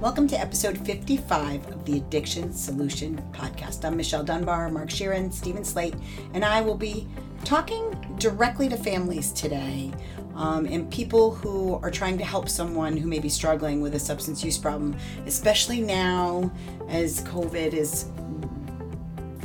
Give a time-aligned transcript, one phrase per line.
[0.00, 3.84] Welcome to episode 55 of the Addiction Solution Podcast.
[3.84, 5.96] I'm Michelle Dunbar, Mark Scheeren, Steven Slate,
[6.34, 7.08] and I will be
[7.44, 9.92] talking directly to families today
[10.36, 13.98] um, and people who are trying to help someone who may be struggling with a
[13.98, 14.96] substance use problem,
[15.26, 16.48] especially now
[16.88, 18.06] as COVID is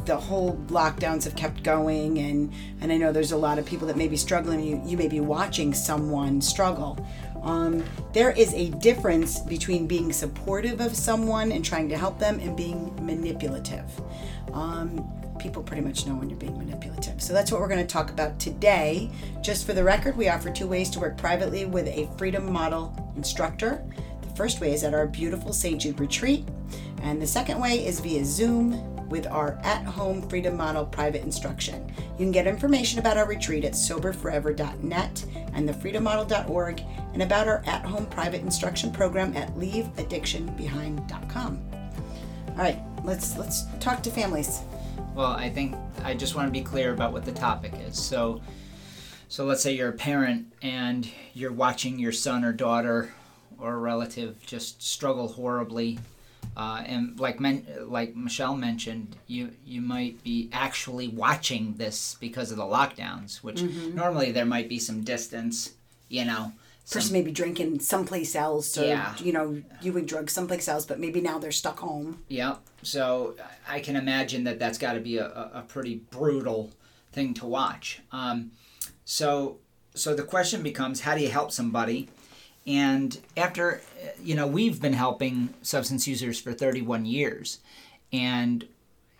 [0.06, 3.88] the whole lockdowns have kept going and and I know there's a lot of people
[3.88, 7.08] that may be struggling you you may be watching someone struggle
[7.44, 7.84] um,
[8.14, 12.56] there is a difference between being supportive of someone and trying to help them and
[12.56, 13.86] being manipulative.
[14.54, 15.06] Um,
[15.39, 17.21] people pretty much know when you're being manipulative.
[17.21, 19.11] So that's what we're going to talk about today.
[19.42, 23.14] Just for the record we offer two ways to work privately with a freedom model
[23.18, 23.83] instructor.
[24.21, 26.47] The first way is at our beautiful st jude retreat
[27.02, 31.92] and the second way is via zoom with our at home Freedom Model private instruction.
[31.98, 36.81] You can get information about our retreat at soberforever.net and thefreedommodel.org
[37.14, 41.59] and about our at home private instruction program at leaveaddictionbehind.com.
[42.50, 44.61] All right, let's let's talk to families.
[45.16, 47.97] Well, I think I just want to be clear about what the topic is.
[47.97, 48.42] So
[49.27, 53.11] so let's say you're a parent and you're watching your son or daughter
[53.58, 55.97] or relative just struggle horribly
[56.55, 62.51] uh, and like men, like Michelle mentioned, you you might be actually watching this because
[62.51, 63.95] of the lockdowns, which mm-hmm.
[63.95, 65.73] normally there might be some distance,
[66.09, 66.53] you know.
[66.85, 69.15] Some, Person may be drinking someplace else, or yeah.
[69.17, 72.23] you know, doing drugs someplace else, but maybe now they're stuck home.
[72.27, 72.59] Yep.
[72.81, 73.35] So
[73.67, 76.71] I can imagine that that's got to be a, a pretty brutal
[77.13, 78.01] thing to watch.
[78.11, 78.51] Um,
[79.05, 79.59] so
[79.95, 82.09] so the question becomes, how do you help somebody?
[82.66, 83.81] And after,
[84.22, 87.59] you know, we've been helping substance users for 31 years.
[88.14, 88.66] And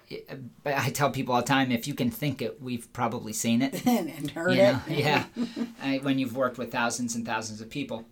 [0.10, 0.20] eh,
[0.66, 3.86] I tell people all the time, if you can think it, we've probably seen it
[3.88, 4.82] and heard you know?
[4.88, 4.98] it.
[4.98, 5.26] yeah,
[6.02, 8.06] when you've worked with thousands and thousands of people.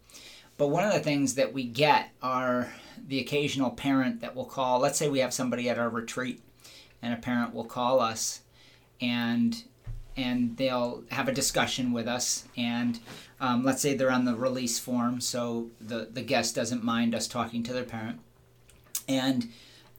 [0.58, 2.72] But one of the things that we get are
[3.08, 4.80] the occasional parent that will call.
[4.80, 6.42] Let's say we have somebody at our retreat,
[7.02, 8.42] and a parent will call us,
[9.00, 9.64] and
[10.22, 12.46] and they'll have a discussion with us.
[12.58, 13.00] And
[13.40, 17.28] um, let's say they're on the release form so the, the guest doesn't mind us
[17.28, 18.20] talking to their parent.
[19.08, 19.50] And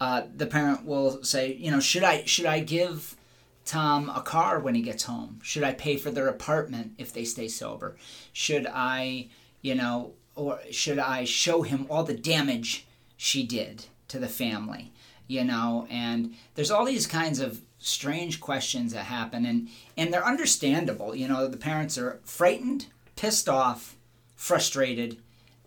[0.00, 3.16] uh, the parent will say you know should i should i give
[3.65, 5.38] tom a car when he gets home?
[5.43, 7.97] Should i pay for their apartment if they stay sober?
[8.32, 9.28] Should i
[9.61, 14.93] you know or should i show him all the damage she did to the family
[15.32, 15.87] you know?
[15.91, 21.26] And there's all these kinds of strange questions that happen and and they're understandable you
[21.26, 23.97] know the parents are frightened pissed off
[24.43, 25.19] frustrated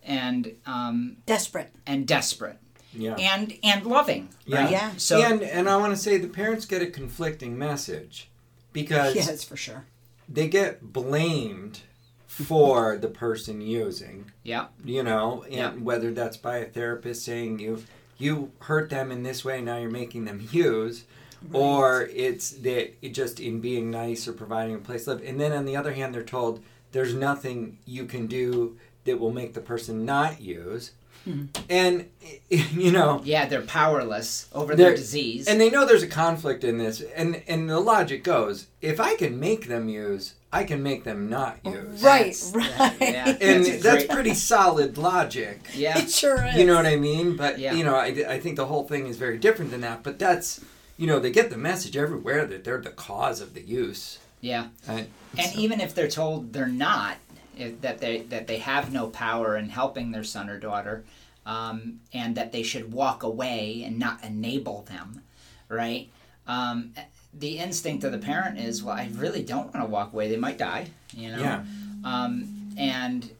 [0.03, 1.71] and um, desperate.
[1.85, 2.57] and desperate.
[2.93, 3.15] Yeah.
[3.15, 4.61] And and loving yeah.
[4.61, 4.71] right?
[4.71, 4.91] yeah.
[4.95, 8.29] So and and i want to say the parents get a conflicting message
[8.71, 9.83] because yes for sure.
[10.29, 11.81] they get blamed
[12.25, 14.67] for the person using yeah.
[14.81, 15.71] you know and yeah.
[15.71, 17.83] whether that's by a therapist saying you
[18.17, 21.03] you hurt them in this way now you're making them use
[21.49, 21.59] Right.
[21.59, 25.23] Or it's that it just in being nice or providing a place to live.
[25.25, 26.61] And then on the other hand, they're told
[26.91, 30.91] there's nothing you can do that will make the person not use.
[31.25, 31.45] Hmm.
[31.69, 32.09] And
[32.49, 36.77] you know, yeah, they're powerless over their disease, and they know there's a conflict in
[36.77, 37.01] this.
[37.15, 41.29] And and the logic goes: if I can make them use, I can make them
[41.29, 42.01] not use.
[42.01, 42.97] Right, that's, right.
[43.01, 45.61] Yeah, and that's, that's pretty solid logic.
[45.73, 46.55] Yeah, it sure is.
[46.55, 47.35] You know what I mean?
[47.35, 47.73] But yeah.
[47.73, 50.03] you know, I, I think the whole thing is very different than that.
[50.03, 50.63] But that's
[50.97, 54.19] you know, they get the message everywhere that they're the cause of the use.
[54.41, 54.67] Yeah.
[54.87, 55.07] and
[55.37, 55.59] so.
[55.59, 57.17] even if they're told they're not,
[57.57, 61.03] if, that they that they have no power in helping their son or daughter,
[61.45, 65.21] um, and that they should walk away and not enable them,
[65.69, 66.09] right?
[66.47, 66.93] Um,
[67.33, 70.29] the instinct of the parent is, well, I really don't want to walk away.
[70.29, 71.39] They might die, you know.
[71.39, 71.63] Yeah.
[72.03, 73.31] Um, and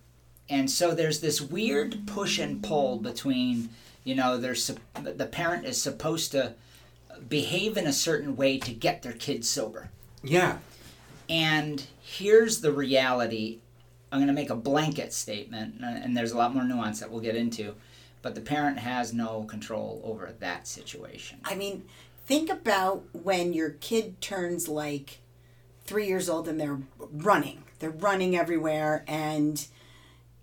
[0.50, 3.70] and so there's this weird push and pull between,
[4.04, 6.54] you know, there's the parent is supposed to
[7.28, 9.90] behave in a certain way to get their kids sober.
[10.24, 10.58] Yeah.
[11.30, 13.60] And here's the reality.
[14.12, 17.22] I'm going to make a blanket statement, and there's a lot more nuance that we'll
[17.22, 17.76] get into,
[18.22, 21.40] but the parent has no control over that situation.
[21.44, 21.86] I mean,
[22.26, 25.20] think about when your kid turns like
[25.84, 27.64] three years old and they're running.
[27.80, 29.66] They're running everywhere, and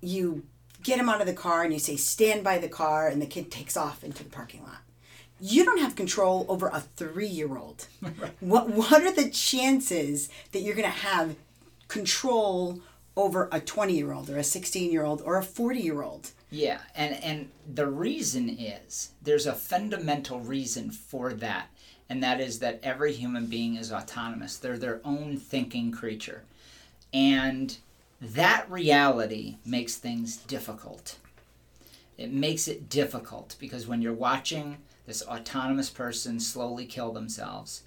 [0.00, 0.44] you
[0.82, 3.26] get them out of the car and you say, Stand by the car, and the
[3.26, 4.81] kid takes off into the parking lot
[5.43, 7.87] you don't have control over a three year old.
[8.41, 11.37] What what are the chances that you're gonna have
[11.89, 12.81] control
[13.17, 16.31] over a twenty year old or a sixteen year old or a forty year old?
[16.50, 21.67] Yeah, and and the reason is there's a fundamental reason for that,
[22.09, 24.56] and that is that every human being is autonomous.
[24.56, 26.45] They're their own thinking creature.
[27.12, 27.77] And
[28.21, 31.19] that reality makes things difficult
[32.19, 37.82] it makes it difficult because when you're watching this autonomous person slowly kill themselves,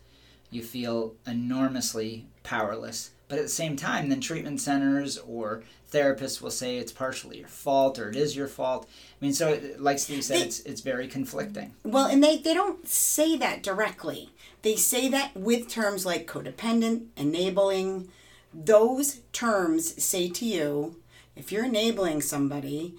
[0.50, 3.12] you feel enormously powerless.
[3.28, 7.48] But at the same time, then treatment centers or therapists will say it's partially your
[7.48, 8.88] fault or it is your fault.
[9.20, 11.74] I mean, so like Steve said, They- it's it's very conflicting.
[11.84, 14.30] Well, and they, they don't say that directly.
[14.62, 18.10] They say that with terms like codependent, enabling.
[18.54, 20.98] Those terms say to you,
[21.36, 22.96] if you're enabling somebody,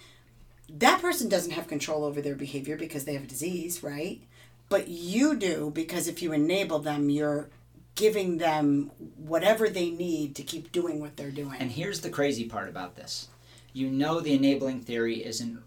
[0.68, 4.20] that person doesn't have control over their behavior because they have a disease, right?
[4.68, 7.48] But you do because if you enable them, you're
[7.94, 11.56] giving them whatever they need to keep doing what they're doing.
[11.58, 13.28] And here's the crazy part about this.
[13.72, 15.62] You know the enabling theory isn't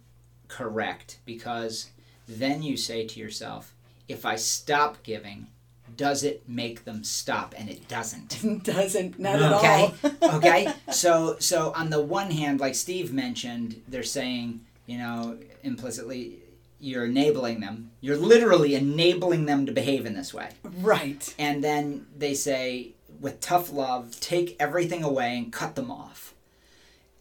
[0.47, 1.89] correct because
[2.27, 3.73] then you say to yourself,
[4.07, 5.47] if I stop giving,
[5.95, 7.55] does it make them stop?
[7.57, 8.63] And it doesn't.
[8.63, 10.35] doesn't not at all okay all.
[10.37, 16.39] okay so so on the one hand like steve mentioned they're saying you know implicitly
[16.81, 17.91] you're enabling them.
[17.99, 20.49] You're literally enabling them to behave in this way.
[20.63, 21.33] Right.
[21.37, 26.33] and then they say with tough love take everything away and cut them off.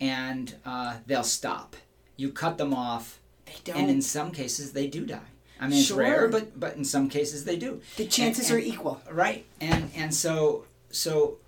[0.00, 1.74] And uh, they'll stop.
[2.16, 3.76] You cut them off They don't.
[3.76, 5.20] and in some cases they do die.
[5.60, 7.80] I mean it's rare but but in some cases they do.
[7.96, 9.00] The chances and- are equal.
[9.10, 9.44] right.
[9.60, 11.38] And and so so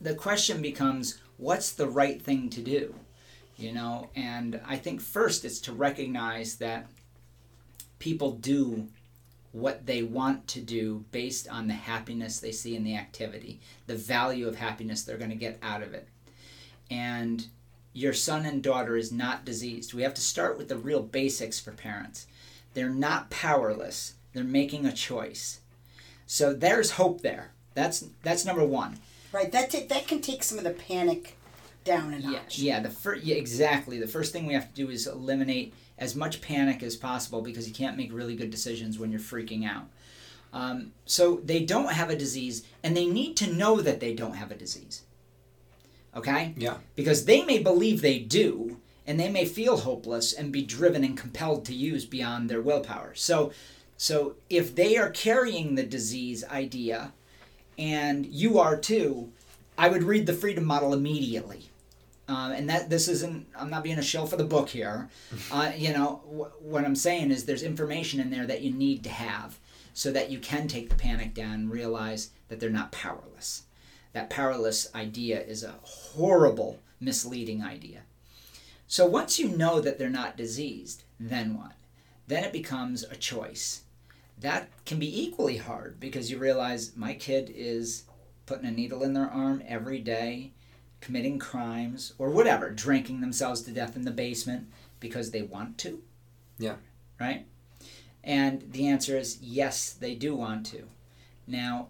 [0.00, 2.94] the question becomes what's the right thing to do
[3.56, 6.86] you know and i think first it's to recognize that
[7.98, 8.86] people do
[9.52, 13.96] what they want to do based on the happiness they see in the activity the
[13.96, 16.08] value of happiness they're going to get out of it
[16.90, 17.46] and
[17.92, 21.58] your son and daughter is not diseased we have to start with the real basics
[21.58, 22.26] for parents
[22.74, 25.60] they're not powerless they're making a choice
[26.26, 27.52] so there's hope there.
[27.74, 28.98] That's that's number one.
[29.32, 29.50] Right.
[29.50, 31.35] That ta- that can take some of the panic
[31.86, 32.58] down a Yeah, notch.
[32.58, 32.80] yeah.
[32.80, 33.98] The fir- yeah, exactly.
[33.98, 37.66] The first thing we have to do is eliminate as much panic as possible because
[37.66, 39.86] you can't make really good decisions when you're freaking out.
[40.52, 44.34] Um, so they don't have a disease, and they need to know that they don't
[44.36, 45.02] have a disease.
[46.14, 46.54] Okay.
[46.56, 46.78] Yeah.
[46.94, 51.16] Because they may believe they do, and they may feel hopeless and be driven and
[51.16, 53.14] compelled to use beyond their willpower.
[53.14, 53.52] So,
[53.96, 57.12] so if they are carrying the disease idea,
[57.78, 59.30] and you are too,
[59.76, 61.70] I would read the freedom model immediately.
[62.28, 63.46] Um, and that this isn't.
[63.56, 65.08] I'm not being a shill for the book here.
[65.52, 69.04] Uh, you know wh- what I'm saying is there's information in there that you need
[69.04, 69.58] to have
[69.94, 73.62] so that you can take the panic down and realize that they're not powerless.
[74.12, 78.00] That powerless idea is a horrible, misleading idea.
[78.88, 81.72] So once you know that they're not diseased, then what?
[82.26, 83.82] Then it becomes a choice.
[84.38, 88.04] That can be equally hard because you realize my kid is
[88.46, 90.52] putting a needle in their arm every day,
[91.06, 94.66] committing crimes or whatever, drinking themselves to death in the basement
[94.98, 96.02] because they want to.
[96.58, 96.74] Yeah.
[97.20, 97.46] Right?
[98.24, 100.82] And the answer is yes, they do want to.
[101.46, 101.88] Now,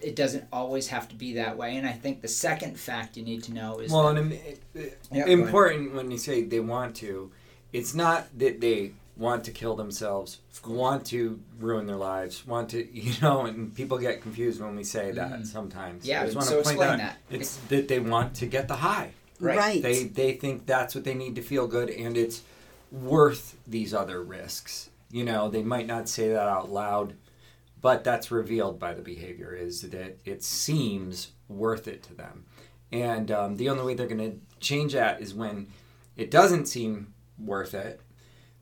[0.00, 1.76] it doesn't always have to be that way.
[1.76, 4.60] And I think the second fact you need to know is Well, that, and it,
[4.74, 7.30] it- Yeah, important when you say they want to,
[7.72, 12.84] it's not that they want to kill themselves, want to ruin their lives, want to,
[12.92, 15.46] you know, and people get confused when we say that Mhm.
[15.46, 16.04] sometimes.
[16.06, 17.16] Yeah, I just want so to point explain out, that.
[17.30, 19.12] It's that they want to get the high.
[19.40, 19.56] Right.
[19.58, 19.82] Right.
[19.82, 22.42] They they think that's what they need to feel good, and it's
[22.92, 24.90] worth these other risks.
[25.10, 27.14] You know, they might not say that out loud,
[27.80, 32.46] but that's revealed by the behavior is that it seems worth it to them.
[32.90, 35.68] And um, the only way they're going to change that is when
[36.16, 38.00] it doesn't seem worth it.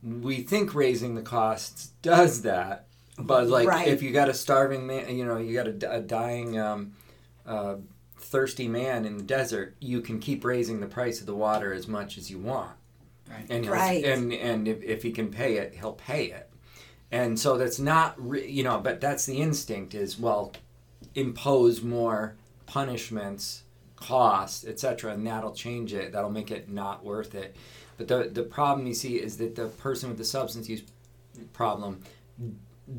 [0.02, 2.86] We think raising the costs does that,
[3.18, 3.88] but like Right.
[3.88, 6.92] if you got a starving man, you know, you got a, a dying, um,
[7.46, 7.76] uh,
[8.18, 11.86] thirsty man in the desert, you can keep raising the price of the water as
[11.88, 12.70] much as you want
[13.28, 13.46] Right.
[13.50, 14.04] and Right.
[14.04, 16.48] and and if, if he can pay it, he'll pay it.
[17.10, 20.52] And so that's not re- you know, but that's the instinct is well,
[21.14, 23.62] impose more punishments,
[23.96, 26.12] costs, etc., and that'll change it.
[26.12, 27.54] That'll make it not worth it.
[27.96, 30.82] But the the problem you see is that the person with the substance use
[31.52, 32.02] problem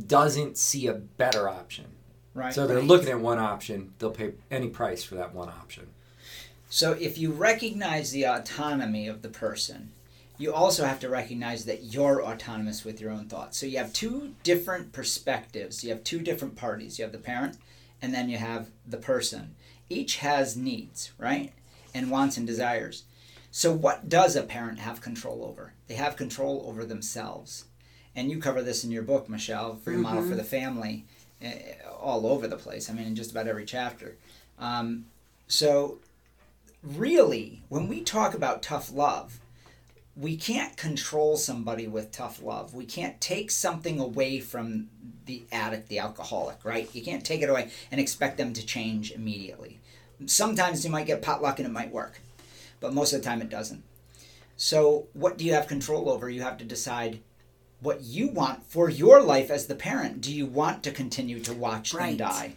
[0.07, 1.85] doesn't see a better option.
[2.33, 2.53] Right.
[2.53, 2.87] So they're Right.
[2.87, 3.93] looking at one option.
[3.99, 5.87] They'll pay any price for that one option.
[6.69, 9.91] So if you recognize the autonomy of the person,
[10.39, 13.57] you also have to recognize that you're autonomous with your own thoughts.
[13.57, 15.83] So you have two different perspectives.
[15.83, 16.97] You have two different parties.
[16.97, 17.57] You have the parent
[18.01, 19.55] and then you have the person.
[19.89, 21.53] Each has needs, right?
[21.93, 23.03] And wants and desires.
[23.55, 25.73] So what does a parent have control over?
[25.85, 27.65] They have control over themselves.
[28.15, 31.05] And you cover this in your book, Michelle, Freedom Model for the Family,
[31.39, 32.89] eh, all over the place.
[32.89, 34.17] I mean, in just about every chapter.
[34.57, 35.05] Um,
[35.47, 35.99] so
[36.81, 39.39] really, when we talk about tough love,
[40.15, 42.73] we can't control somebody with tough love.
[42.73, 44.89] We can't take something away from
[45.27, 46.89] the addict, the alcoholic, right?
[46.91, 49.79] You can't take it away and expect them to change immediately.
[50.25, 52.19] Sometimes you might get potluck and it might work,
[52.83, 53.81] but most of the time it doesn't.
[54.57, 56.29] So, what do you have control over?
[56.29, 57.21] You have to decide
[57.79, 60.19] what you want for your life as the parent.
[60.19, 62.17] Do you want to continue to watch Right.
[62.17, 62.55] them die,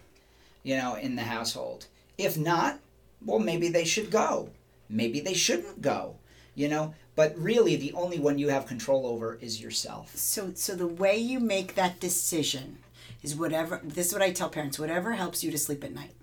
[0.65, 1.87] you know, in the household?
[2.19, 2.81] If not,
[3.25, 4.51] well, maybe they should go.
[4.89, 6.17] Maybe they shouldn't go,
[6.57, 6.95] you know.
[7.15, 10.17] But really, the only one you have control over is yourself.
[10.17, 12.79] So, so the way you make that decision
[13.23, 13.81] is whatever.
[13.85, 16.15] This is what I tell parents: whatever helps you to sleep at night.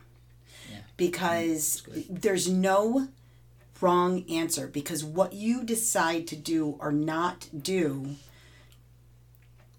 [0.69, 0.79] Yeah.
[0.79, 3.07] Mm, because there's no
[3.83, 4.67] wrong answer.
[4.67, 8.15] Because what you decide to do or not do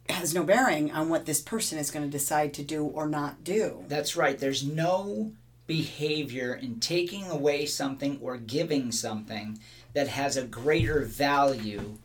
[0.08, 3.42] has no bearing on what this person is going to decide to do or not
[3.42, 3.84] do.
[3.88, 4.38] That's right.
[4.38, 5.32] There's no
[5.66, 9.58] behavior in taking away something or giving something
[9.94, 11.96] that has a greater value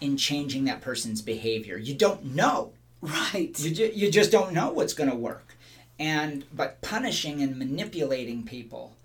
[0.00, 1.78] in changing that person's behavior.
[1.78, 2.72] You don't know.
[3.00, 3.58] Right.
[3.60, 5.54] You, ju- you just don't know what's going to work.
[5.98, 8.96] And but punishing and manipulating people,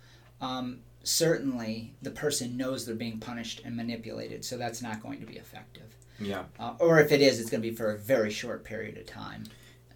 [0.41, 0.79] um,
[1.10, 5.38] certainly the person knows they're being punished and manipulated, so that's not going to be
[5.38, 5.96] effective.
[6.20, 6.44] Yeah.
[6.60, 9.06] Uh, or if it is, it's going to be for a very short period of
[9.06, 9.46] time.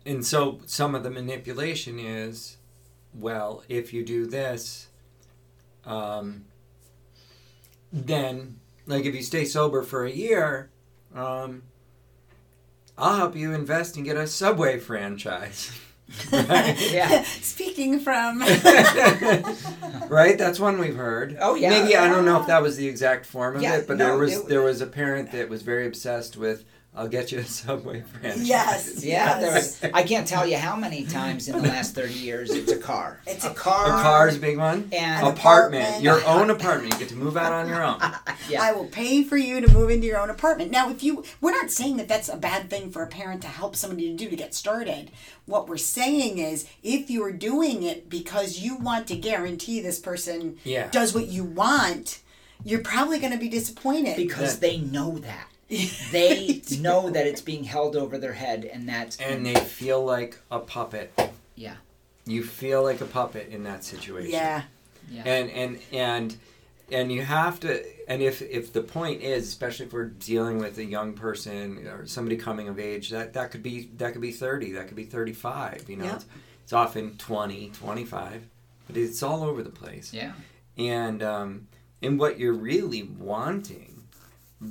[0.05, 2.58] And so some of the manipulation is,
[3.13, 4.88] well, if you do this,
[5.86, 6.46] um,
[7.91, 10.70] then like if you stay sober for a year,
[11.13, 11.63] um,
[12.98, 15.72] I'll help you invest and get a Subway franchise.
[16.32, 16.91] right?
[16.91, 17.24] Yeah.
[17.41, 18.39] Speaking from
[20.10, 20.38] right?
[20.38, 21.38] That's one we've heard.
[21.39, 21.70] Oh, yeah.
[21.70, 24.05] Maybe I don't know if that was the exact form of Yeah, it, but no,
[24.05, 26.63] there was it- there was a parent that was very obsessed with
[26.95, 28.47] I'll get you a Subway franchise.
[28.47, 32.13] yes, Yeah, there was, I can't tell you how many times in the last 30
[32.13, 33.19] years it's a car.
[33.25, 33.88] It's a car.
[33.88, 34.89] A car's a big one.
[34.91, 35.83] And apartment.
[35.83, 36.03] apartment.
[36.03, 36.93] Your own apartment.
[36.93, 38.00] You get to move out on your own.
[38.50, 38.62] Yeah.
[38.62, 40.69] I will pay for you to move into your own apartment.
[40.69, 43.47] Now, if you, we're not saying that that's a bad thing for a parent to
[43.47, 45.12] help somebody to do to get started.
[45.45, 50.57] What we're saying is, if you're doing it because you want to guarantee this person
[50.65, 50.89] Yeah.
[50.89, 52.19] does what you want,
[52.65, 54.17] you're probably going to be disappointed.
[54.17, 55.47] because they know that.
[55.70, 60.38] They know that it's being held over their head and that's And they feel like
[60.51, 61.13] a puppet.
[61.55, 61.75] yeah.
[62.25, 64.32] You feel like a puppet in that situation.
[64.32, 64.63] yeah,
[65.10, 65.24] Yeah.
[65.25, 66.38] And and and
[66.91, 70.77] and you have to and if if the point is especially if we're dealing with
[70.77, 74.32] a young person or somebody coming of age that that could be that could be
[74.32, 76.15] 30 that could be 35 you know Yeah.
[76.15, 76.25] it's,
[76.63, 78.43] it's often 20 25
[78.88, 80.34] but it's all over the place yeah.
[80.77, 81.67] and um,
[82.01, 83.92] and what you're really wanting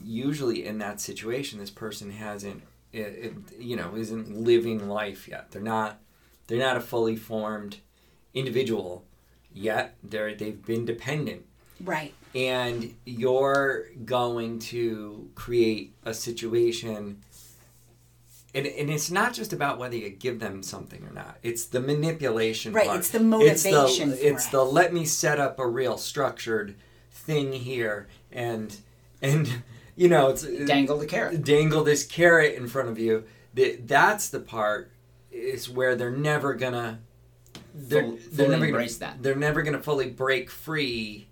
[0.04, 5.50] usually in that situation this person hasn't it, it, you know isn't living life yet
[5.50, 5.98] they're not
[6.46, 7.78] they're not a fully formed
[8.34, 9.04] individual
[9.52, 11.44] yet they're they've been dependent
[11.84, 12.14] right.
[12.34, 17.20] and you're going to create a situation
[18.54, 21.80] and, and it's not just about whether you give them something or not it's the
[21.80, 22.98] manipulation Right, part.
[22.98, 24.50] it's the motivation it's the, it's it.
[24.52, 26.74] the let me set up a real structured
[27.10, 28.76] thing here and
[29.20, 29.62] and
[29.96, 31.44] you know it's uh, Dangle the carrot.
[31.44, 34.90] dangle this carrot in front of you that that's the part
[35.30, 37.00] is where they're never gonna
[37.74, 39.22] they're, Full- they're fully never embrace gonna, that.
[39.22, 41.28] they're never gonna fully break free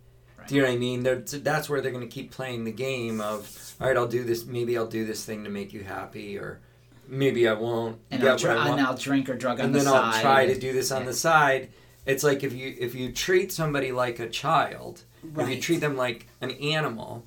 [0.51, 1.03] do you know what I mean?
[1.05, 4.45] They're, that's where they're to keep playing the game of, all right, I'll do this.
[4.45, 6.61] Maybe I'll do this thing to make you happy, or
[7.07, 8.01] maybe I won't.
[8.11, 9.89] And, I'll try, I and I'll drink or drug on and the then.
[9.89, 11.07] I'll try to do this on yeah.
[11.07, 11.69] the side.
[12.05, 15.05] It's like if you if you treat somebody like a child,
[15.37, 17.25] if you treat them like an animal,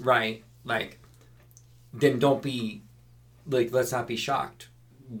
[0.00, 0.44] right?
[0.64, 0.98] Like,
[1.92, 2.82] then don't be
[3.46, 4.68] like let's not be shocked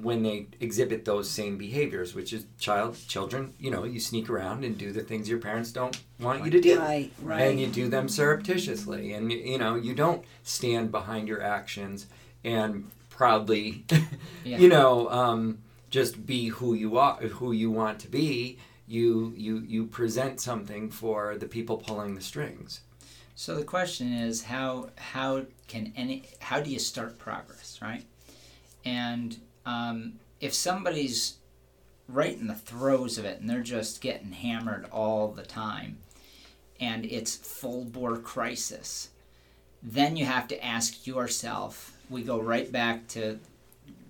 [0.00, 3.52] when they exhibit those same behaviors, which is child children.
[3.58, 6.60] You know, you sneak around and do the things your parents don't want you to
[6.60, 7.42] do Right, right.
[7.50, 12.06] and you do them surreptitiously and you, you know you don't stand behind your actions
[12.44, 13.84] and proudly
[14.44, 14.58] Yeah.
[14.58, 15.58] you know um,
[15.90, 20.90] just be who you are who you want to be you you you present something
[20.90, 22.80] for the people pulling the strings
[23.34, 28.04] So the question is how how can any how do you start progress, right?
[28.84, 31.36] And um, if somebody's
[32.08, 35.98] right in the throes of it and they're just getting hammered all the time,
[36.80, 39.10] and it's full bore crisis,
[39.82, 41.96] then you have to ask yourself.
[42.10, 43.38] We go right back to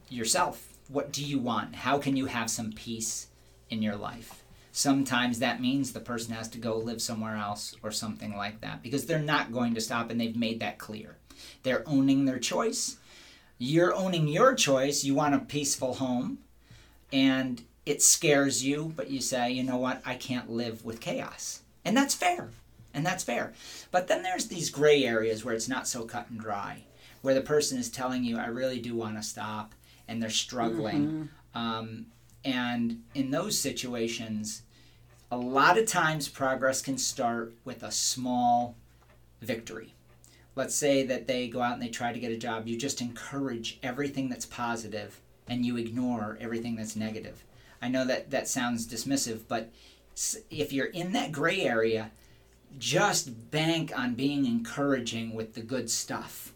[0.08, 0.68] yourself.
[0.88, 1.76] What do you want?
[1.76, 3.28] How can you have some peace
[3.70, 4.41] in your life?
[4.72, 8.82] Sometimes that means the person has to go live somewhere else or something like that
[8.82, 11.16] because they're not going to stop and they've made that clear.
[11.62, 12.96] They're owning their choice.
[13.58, 15.04] You're owning your choice.
[15.04, 16.38] You want a peaceful home
[17.12, 20.00] and it scares you, but you say, you know what?
[20.06, 21.60] I can't live with chaos.
[21.84, 22.48] And that's fair.
[22.94, 23.52] and that's fair.
[23.90, 26.84] But then there's these gray areas where it's not so cut and dry,
[27.22, 29.74] where the person is telling you, "I really do want to stop,"
[30.06, 31.30] and they're struggling.
[31.54, 32.06] Um,
[32.44, 34.62] and in those situations,
[35.30, 38.76] a lot of times progress can start with a small
[39.40, 39.94] victory.
[40.54, 42.66] Let's say that they go out and they try to get a job.
[42.68, 47.44] You just encourage everything that's positive and you ignore everything that's negative.
[47.80, 49.70] I know that that sounds dismissive, but
[50.50, 52.10] if you're in that gray area,
[52.78, 56.52] just bank on being encouraging with the good stuff.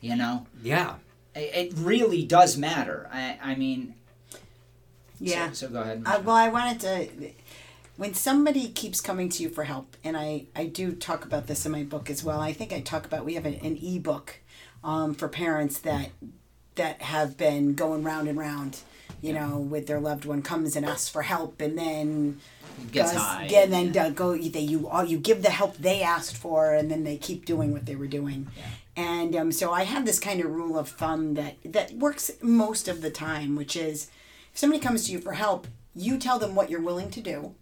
[0.00, 0.94] You know, Yeah.
[1.34, 3.08] it, really does matter.
[3.12, 3.94] I, I mean,
[5.20, 5.48] Yeah.
[5.48, 6.02] So, so go ahead.
[6.06, 7.30] Uh, well, I wanted to.
[7.96, 11.66] When somebody keeps coming to you for help, and I, I do talk about this
[11.66, 12.40] in my book as well.
[12.40, 14.38] I think I talk about we have an, an ebook
[14.82, 16.08] um, for parents that
[16.76, 18.78] that have been going round and round,
[19.20, 22.40] you know, with their loved one comes and asks for help, and then
[22.90, 23.48] Gets goes- high.
[23.50, 26.72] yeah, and then uh, go they you all you give the help they asked for,
[26.72, 28.46] and then they keep doing what they were doing.
[28.56, 28.62] Yeah.
[28.96, 32.88] And um, so I have this kind of rule of thumb that that works most
[32.88, 34.10] of the time, which is
[34.52, 37.54] if somebody comes to you for help, you tell them what you're willing to do.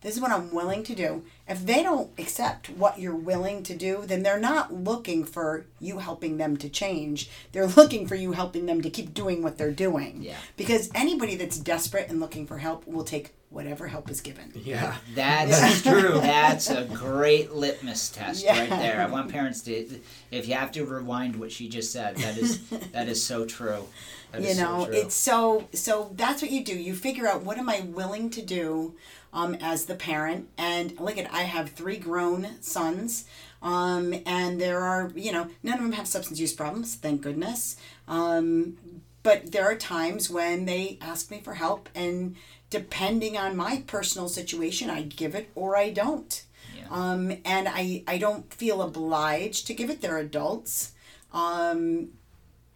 [0.00, 1.24] This is what I'm willing to do.
[1.48, 5.98] If they don't accept what you're willing to do, then they're not looking for you
[5.98, 7.28] helping them to change.
[7.50, 10.22] They're looking for you helping them to keep doing what they're doing.
[10.22, 10.36] Yeah.
[10.56, 14.52] Because anybody that's desperate and looking for help will take whatever help is given.
[14.54, 14.94] Yeah.
[15.16, 16.20] That's That's true.
[16.20, 18.56] That's a great litmus test Yeah.
[18.60, 19.00] right there.
[19.00, 22.60] I want parents to, if you have to rewind what she just said, that is
[22.92, 23.84] that is so true.
[24.32, 26.76] That you is so know it's so so that's what you do.
[26.76, 28.94] You figure out what am i willing to do
[29.32, 30.48] um, as the parent.
[30.58, 33.24] And look at i have three grown sons
[33.62, 37.76] um, and there are you know none of them have substance use problems thank goodness.
[38.06, 38.76] Um,
[39.22, 42.36] but there are times when they ask me for help and
[42.70, 46.44] depending on my personal situation i give it or i don't.
[46.76, 46.84] Yeah.
[46.90, 50.00] um, and I, I don't feel obliged to give it.
[50.00, 50.92] They're adults.
[51.32, 52.10] Um,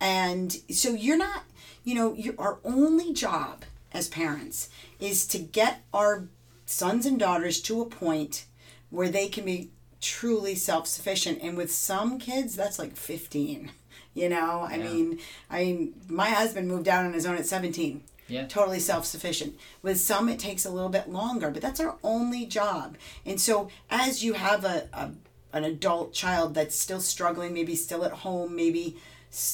[0.02, 1.44] and so you're not,
[1.84, 3.62] you know, your our only job
[3.92, 6.24] as parents is to get our
[6.66, 8.46] sons and daughters to a point
[8.90, 11.38] where they can be truly self-sufficient.
[11.42, 13.70] And with some kids, that's like 15.
[14.14, 14.84] You know, I Yeah.
[14.90, 18.46] mean, I mean, my husband moved out on his own at 17 Yeah.
[18.46, 22.96] totally self-sufficient with some it takes a little bit longer but that's our only job
[23.24, 25.12] and so as you have a, a
[25.54, 28.96] an adult child that's still struggling maybe still at home maybe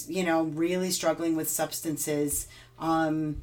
[0.09, 3.43] you know really struggling with substances um,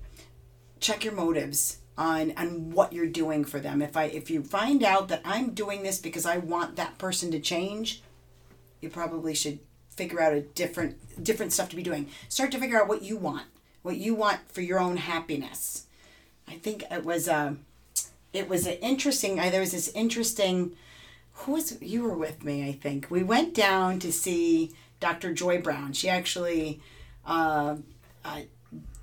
[0.80, 3.82] check your motives on on what you're doing for them.
[3.82, 7.32] If i if you find out that i'm doing this because i want that person
[7.32, 8.02] to change
[8.82, 12.10] you probably should figure out a different different stuff to be doing.
[12.28, 13.48] Start to figure out what you want
[13.86, 15.86] what you want for your own happiness.
[16.48, 17.56] I think it was a,
[18.34, 20.76] it was an interesting I, there was this interesting
[21.34, 23.08] who was you were with me i think.
[23.10, 24.74] We went down to see
[25.06, 26.82] dr joy browne she actually
[27.28, 27.76] uh,
[28.24, 28.42] uh,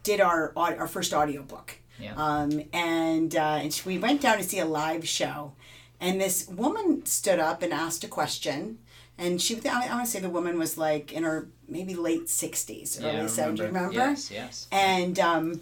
[0.02, 2.14] did our our first audiobook Yeah.
[2.16, 5.52] um, and uh, and she- we went down to see a live show
[6.00, 8.78] and this woman stood up and asked a question
[9.18, 12.26] and she i, I want to say the woman was like in her maybe late
[12.26, 13.64] 60s Yeah, I early 70s remember.
[13.66, 14.66] remember Yes, yes.
[14.72, 15.60] and um,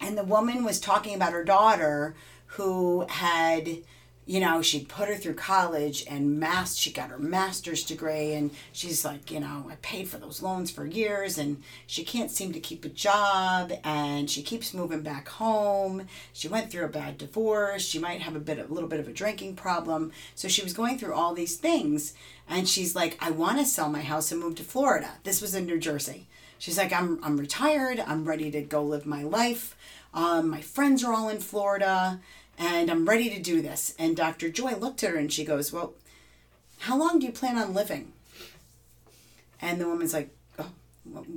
[0.00, 2.14] and the woman was talking about her daughter
[2.56, 3.68] who had
[4.26, 8.50] you know she'd put her through college and mass she got her master's degree and
[8.72, 12.52] she's like you know i paid for those loans for years and she can't seem
[12.52, 16.06] to keep a job and she keeps moving back home.
[16.32, 17.82] She went through a bad divorce.
[17.82, 20.12] She might have a bit a little bit of a drinking problem.
[20.34, 22.14] So she was going through all these things
[22.48, 25.12] and she's like i want to sell my house and move to florida.
[25.22, 26.26] This was in new jersey.
[26.58, 28.02] She's like, I'm, I'm retired.
[28.06, 29.76] I'm ready to go live my life.
[30.14, 32.20] Um, my friends are all in Florida
[32.58, 33.94] and I'm ready to do this.
[33.98, 34.48] And Dr.
[34.48, 35.94] Joy looked at her and she goes, Well,
[36.80, 38.12] how long do you plan on living?
[39.60, 40.70] And the woman's like, oh,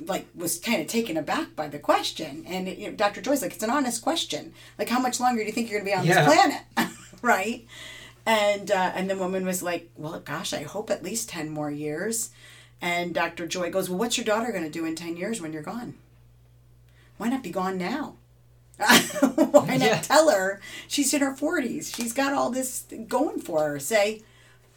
[0.05, 2.43] like was kind of taken aback by the question.
[2.47, 3.21] And you know, Dr.
[3.21, 4.53] Joy's like, it's an honest question.
[4.77, 6.25] Like, how much longer do you think you're going to be on Yeah.
[6.25, 6.91] this planet?
[7.21, 7.65] right?
[8.25, 11.71] And uh, and the woman was like, well, gosh, I hope at least ten more
[11.71, 12.31] years.
[12.81, 13.47] And Dr.
[13.47, 15.95] Joy goes, well, what's your daughter going to do in ten years when you're gone?
[17.17, 18.15] Why not be gone now?
[19.35, 19.99] Why not Yeah.
[20.01, 21.91] tell her she's in her forties?
[21.95, 23.79] She's got all this going for her.
[23.79, 24.21] Say,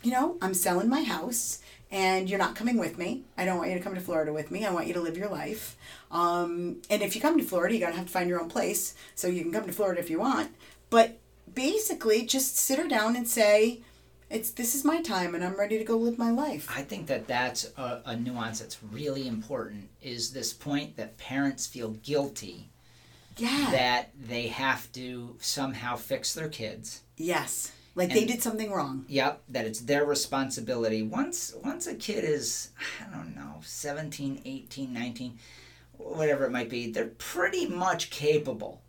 [0.03, 1.59] you know, I'm selling my house
[1.91, 3.25] and you're not coming with me.
[3.37, 4.65] I don't want you to come to Florida with me.
[4.65, 5.77] I want you to live your life.
[6.11, 8.49] Um, and if you come to Florida, you're going to have to find your own
[8.49, 8.95] place.
[9.15, 10.51] So you can come to Florida if you want.
[10.89, 11.19] But
[11.53, 13.81] basically, just sit her down and say,
[14.31, 16.69] it's this is my time and I'm ready to go live my life.
[16.75, 19.89] I think that that's a, a nuance that's really important.
[20.01, 22.69] Is this point that parents feel guilty
[23.41, 23.69] Yeah.
[23.71, 27.73] that they have to somehow fix their kids, yes.
[27.97, 29.05] Like they did something wrong.
[29.09, 31.03] Yep, that it's their responsibility.
[31.03, 35.39] Once once a kid is, I don't know, 17, 18, 19,
[35.97, 38.81] whatever it might be, they're pretty much capable.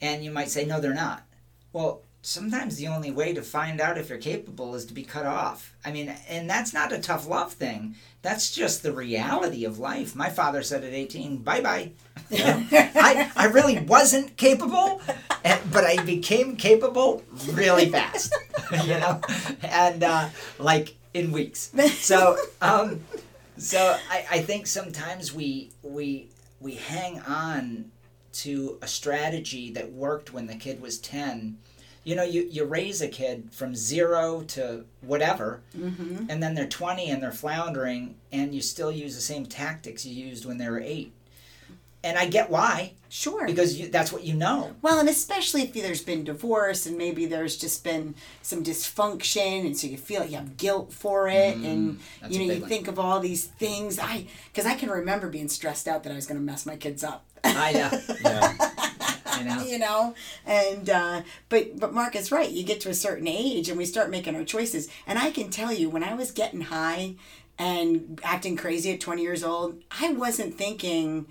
[0.00, 1.24] And you might say, no, they're not.
[1.72, 5.26] Well, sometimes the only way to find out if you're capable is to be cut
[5.26, 5.74] off.
[5.84, 7.96] I mean, and that's not a tough love thing.
[8.22, 10.16] That's just the reality of life.
[10.16, 11.90] My father said at 18, bye bye.
[12.32, 15.02] I, I really wasn't capable,
[15.42, 18.34] but I became capable really fast,
[18.84, 19.20] you know,
[19.62, 21.72] and uh, like in weeks.
[21.92, 23.00] So, um,
[23.58, 27.90] so I, I think sometimes we we we hang on
[28.32, 31.58] to a strategy that worked when the kid was ten.
[32.04, 36.26] You know, you, you raise a kid from zero to whatever, Mm-hmm.
[36.28, 40.14] and then they're 20 and they're floundering, and you still use the same tactics you
[40.26, 41.12] used when they were eight.
[42.02, 43.46] And I get why, Sure.
[43.46, 44.74] because you, that's what you know.
[44.82, 49.74] Well, and especially if there's been divorce and maybe there's just been some dysfunction, and
[49.74, 52.60] so you feel like you have guilt for it, and Mm, that's you know you
[52.60, 52.68] one.
[52.68, 53.98] think of all these things.
[53.98, 56.76] I because I can remember being stressed out that I was going to mess my
[56.76, 57.24] kids up.
[57.42, 57.90] I know.
[58.22, 58.90] Yeah.
[59.38, 59.64] You know?
[59.64, 60.14] you know?
[60.46, 62.50] And uh, but but mark is right.
[62.50, 64.88] You get to a certain age and we start making our choices.
[65.06, 67.14] And i can tell you when i was getting high
[67.58, 71.26] and acting crazy at 20 years old i wasn't thinking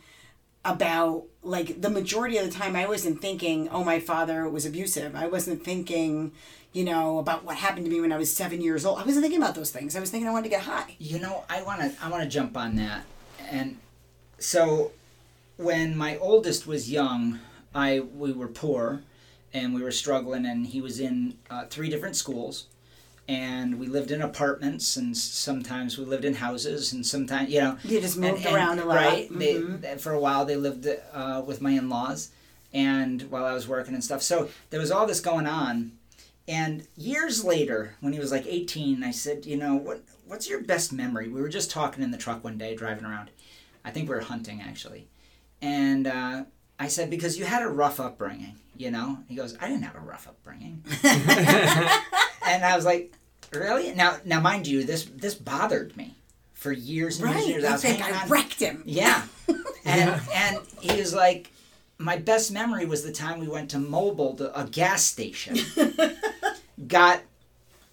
[0.63, 5.15] about like the majority of the time i wasn't thinking oh my father was abusive.
[5.15, 6.31] I wasn't thinking
[6.71, 8.99] you know about what happened to me when i was seven years old.
[8.99, 9.95] I wasn't thinking about those things.
[9.95, 10.95] I was thinking i wanted to get high.
[10.99, 13.03] You know, I want to I want to jump on that.
[13.51, 13.77] And
[14.39, 14.91] so
[15.57, 17.39] when my oldest was young,
[17.75, 19.01] I we were poor
[19.53, 22.65] and we were struggling and he was in uh, three different schools
[23.27, 27.77] and we lived in apartments and sometimes we lived in houses and sometimes you know
[27.83, 29.31] you just moved and- and- around a lot Right.
[29.31, 29.81] Mhm.
[29.81, 32.29] They, for a while, they lived uh, with my in-laws,
[32.73, 34.21] and while I was working and stuff.
[34.21, 35.93] So there was all this going on.
[36.47, 40.61] And years later, when he was like 18, I said, you know, what what's your
[40.61, 41.29] best memory?
[41.29, 43.29] We were just talking in the truck one day, driving around.
[43.85, 45.07] I think we were hunting actually,
[45.61, 46.43] and uh,
[46.79, 49.19] I said because you had a rough upbringing, you know.
[49.27, 53.13] He goes, I didn't have a rough upbringing, and I was like,
[53.51, 53.93] really?
[53.93, 56.15] Now, now, mind you, this this bothered me
[56.53, 57.63] for years and years right years.
[57.65, 59.23] I i was think i on- wrecked him yeah.
[59.85, 61.51] And and he was like,
[61.97, 65.57] my best memory was the time we went to Mobil, to a gas station,
[66.87, 67.21] got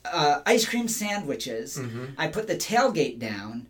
[0.05, 1.81] uh, ice cream sandwiches.
[2.17, 3.67] I put the tailgate down.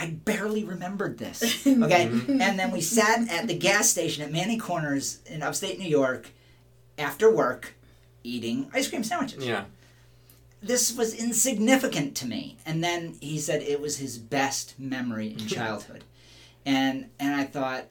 [0.00, 1.42] I barely remembered this.
[1.66, 2.40] Okay, mm-hmm.
[2.40, 6.30] and then we sat at the gas station at Manny Corners in upstate New York
[6.96, 7.74] after work,
[8.24, 9.64] eating ice cream sandwiches Yeah.
[10.62, 12.56] this was insignificant to me.
[12.66, 16.04] And then he said it was his best memory in childhood.
[16.66, 17.84] and and I thought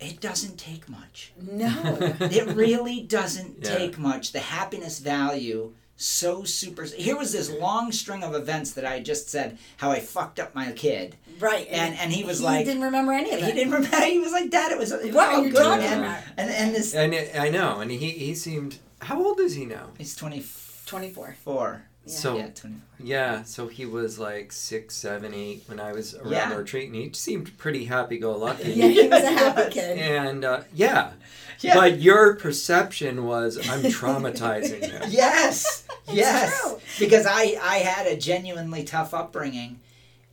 [0.00, 1.32] it doesn't take much.
[1.40, 1.72] no
[2.20, 3.76] It really doesn't Yeah.
[3.78, 4.32] take much.
[4.32, 9.28] The happiness value so super here was this long string of events that I just
[9.30, 11.16] said how I fucked up my kid.
[11.38, 13.72] right And- and he was he like- he didn't remember any of it He didn't
[13.72, 15.80] remember he was like dad it was, it was What are all you good talking
[15.84, 15.98] man.
[16.00, 16.22] about?
[16.36, 18.78] And and this And it, I know, and he he seemed.
[19.00, 19.90] How old is he now?
[19.98, 21.34] he's 24.
[21.34, 22.12] 24 Yeah.
[22.12, 22.80] So yeah, 24.
[23.06, 26.50] yeah, so he was like six, seven, eight when I was around Yeah.
[26.50, 28.72] the retreat, and he seemed pretty happy-go-lucky.
[28.72, 31.12] yeah he was a happy kid And uh, yeah.
[31.60, 31.74] Yeah.
[31.74, 35.02] but your perception was I'm traumatizing him.
[35.10, 36.60] Yes, yes.
[36.60, 36.80] true.
[36.98, 39.78] Because I I had a genuinely tough upbringing,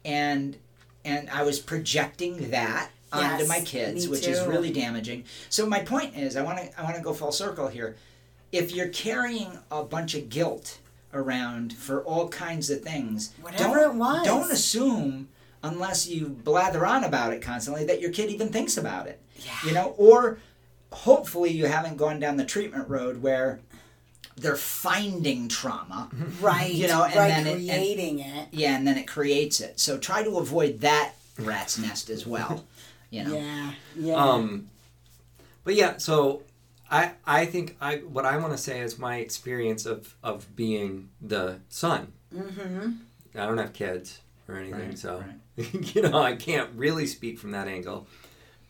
[0.03, 0.57] and
[1.05, 5.23] and I was projecting that onto Yes, my kids, me which is really damaging.
[5.49, 7.95] So my point is, I want to I want to go full circle here.
[8.51, 10.79] If you're carrying a bunch of guilt
[11.13, 14.25] around for all kinds of things, Whatever don't, it was.
[14.25, 15.29] don't assume
[15.63, 19.19] unless you blather on about it constantly that your kid even thinks about it.
[19.37, 19.51] Yeah.
[19.65, 20.37] You know, or
[20.91, 23.59] hopefully you haven't gone down the treatment road where
[24.37, 26.09] they're finding trauma.
[26.41, 29.59] right You know, and right then it- and- creating it, Yeah, and then it creates
[29.59, 29.79] it.
[29.79, 32.63] So try to avoid that rat's nest as well.
[33.11, 33.33] You know.
[33.35, 34.69] yeah yeah Um,
[35.63, 36.43] but yeah, so
[36.91, 41.09] I I think I what I want to say is my experience of of being
[41.21, 42.13] the son.
[42.35, 42.91] mm-hmm
[43.35, 45.23] I don't have kids or anything, Right, so
[45.55, 48.07] you know I can't really speak from that angle.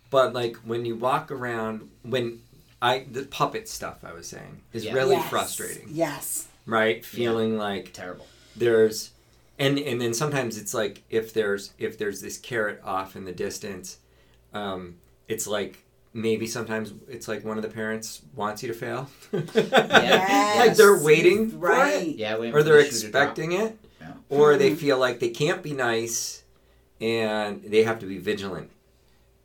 [0.10, 2.42] But like when you walk around, when
[2.82, 4.94] I the puppet stuff I was saying is Yeah.
[4.94, 5.30] really Yes.
[5.30, 7.04] frustrating, yes right?
[7.06, 8.28] Feeling like Terrible.
[8.56, 9.12] there's
[9.58, 13.32] and and then sometimes it's like if there's if there's this carrot off in the
[13.32, 13.98] distance
[14.54, 14.96] um
[15.28, 19.56] it's like maybe sometimes it's like one of the parents wants you to fail yes.
[20.58, 21.04] like they're Yes.
[21.04, 23.24] waiting for it right Yeah, wait or they're the shoe to drop.
[23.24, 24.14] expecting it Yeah.
[24.30, 24.78] or they Mhm.
[24.78, 26.44] feel like they can't be nice
[27.00, 28.72] and they have to be vigilant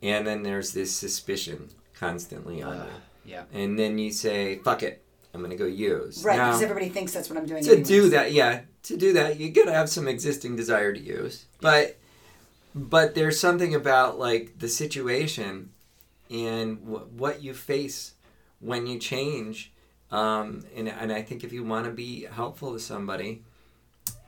[0.02, 2.86] and then there's this suspicion constantly on Uh,
[3.26, 3.42] you yeah.
[3.52, 5.00] and then you say fuck it
[5.34, 6.22] I'm going to go use.
[6.22, 7.64] Right, Now, because everybody thinks that's what I'm doing.
[7.64, 7.88] to anyways.
[7.88, 11.46] do that, yeah, to do that, you got to have some existing desire to use.
[11.60, 11.96] But
[12.72, 15.70] but there's something about like the situation
[16.30, 18.14] and w- what you face
[18.60, 19.72] when you change.
[20.10, 23.42] Um, and and I think if you want to be helpful to somebody,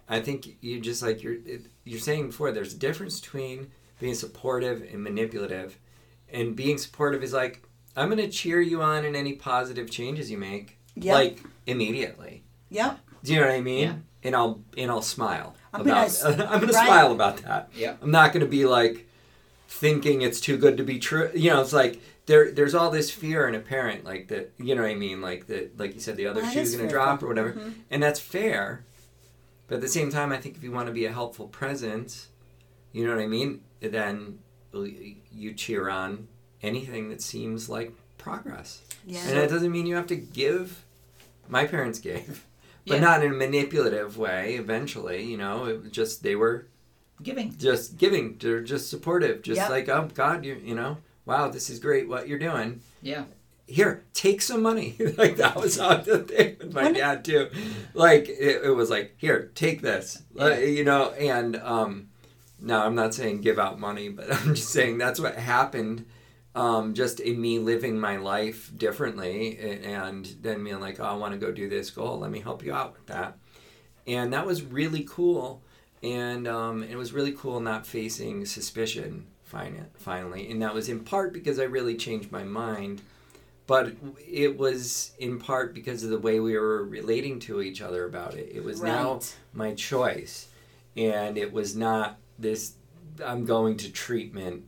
[0.08, 1.36] I think you just like you're
[1.84, 2.52] you're saying before.
[2.52, 5.78] There's a difference between being supportive and manipulative,
[6.32, 7.62] and being supportive is like
[7.96, 11.14] I'm going to cheer you on in any positive changes you make, Yep.
[11.14, 12.42] like immediately.
[12.70, 12.98] Yep.
[13.24, 13.82] Do you know what I mean?
[13.88, 13.94] Yeah.
[14.24, 15.94] And I'll and I'll smile I'm about.
[15.94, 16.86] gonna s- I'm gonna right.
[16.86, 17.70] smile about that.
[17.76, 17.94] Yeah.
[18.02, 19.06] I'm not gonna be like
[19.68, 21.30] thinking it's too good to be true.
[21.34, 24.52] You know, it's like there there's all this fear in a parent, like that.
[24.58, 25.20] You know what I mean?
[25.20, 27.74] Like that, like you said, the other That shoe's is gonna drop or whatever, Mhm.
[27.90, 28.84] and that's fair.
[29.68, 32.28] But at the same time, I think if you want to be a helpful presence,
[32.92, 33.62] you know what I mean.
[33.80, 34.38] Then
[35.32, 36.28] you cheer on
[36.62, 38.82] anything that seems like progress.
[39.06, 39.20] Yeah.
[39.26, 40.84] And that doesn't mean you have to give.
[41.48, 42.44] My parents gave,
[42.86, 43.00] but Yeah.
[43.00, 44.54] not in a manipulative way.
[44.56, 46.66] Eventually, you know, it was just they were
[47.22, 47.56] Giving.
[47.58, 48.36] just giving.
[48.38, 49.42] They're just supportive.
[49.42, 49.70] Just Yep.
[49.70, 52.80] like, oh God, you you know, wow, this is great what you're doing.
[53.02, 53.24] Yeah.
[53.68, 54.96] Here, take some money.
[55.16, 57.48] like that was how the thing with my When- dad too.
[57.94, 60.22] Like it, it was like, here, take this.
[60.34, 60.58] Yeah.
[60.58, 62.08] you know, and um,
[62.60, 66.04] no, I'm not saying give out money, but I'm just saying that's what happened
[66.54, 71.14] um, just in me living my life differently a- and then being like, oh, I
[71.14, 72.18] want to go do this goal.
[72.20, 73.36] Let me help you out with that.
[74.06, 75.62] And that was really cool.
[76.06, 80.50] And um, it was really cool not facing suspicion finally.
[80.50, 83.02] And that was in part because I really changed my mind.
[83.66, 83.94] But
[84.28, 88.34] it was in part because of the way we were relating to each other about
[88.34, 88.50] it.
[88.54, 89.20] It was now
[89.52, 90.48] my choice.
[90.96, 92.74] And it was not this,
[93.24, 94.64] I'm going to treatment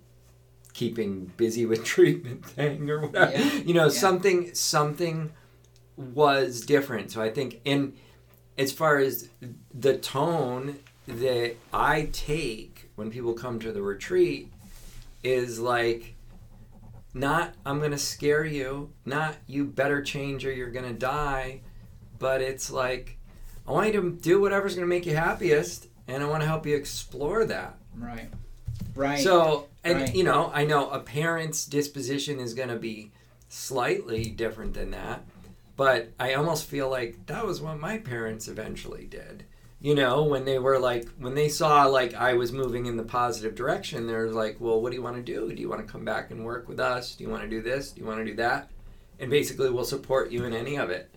[0.72, 3.32] keeping busy with treatment thing or whatever.
[3.32, 3.52] Yeah.
[3.54, 3.90] You know, Yeah.
[3.90, 5.32] something something
[5.96, 7.10] was different.
[7.12, 7.96] So I think and
[8.56, 9.28] as far as
[9.72, 14.52] the tone that I take when people come to the retreat
[15.24, 16.14] is like
[17.14, 21.60] not I'm going to scare you, not you better change or you're going to die,
[22.18, 23.18] but it's like
[23.66, 26.46] I want you to do whatever's going to make you happiest and I want to
[26.48, 27.76] help you explore that.
[27.96, 28.28] Right.
[28.94, 29.18] Right.
[29.20, 30.14] So, and Right.
[30.14, 33.12] you know, I know a parent's disposition is going to be
[33.48, 35.24] slightly different than that,
[35.76, 39.44] but I almost feel like that was what my parents eventually did.
[39.80, 43.04] You know, when they were like, when they saw like I was moving in the
[43.04, 45.54] positive direction, they're like, well, what do you want to do?
[45.54, 47.14] Do you want to come back and work with us?
[47.14, 47.92] Do you want to do this?
[47.92, 48.70] Do you want to do that?
[49.20, 51.10] And basically, we'll support you in any of it.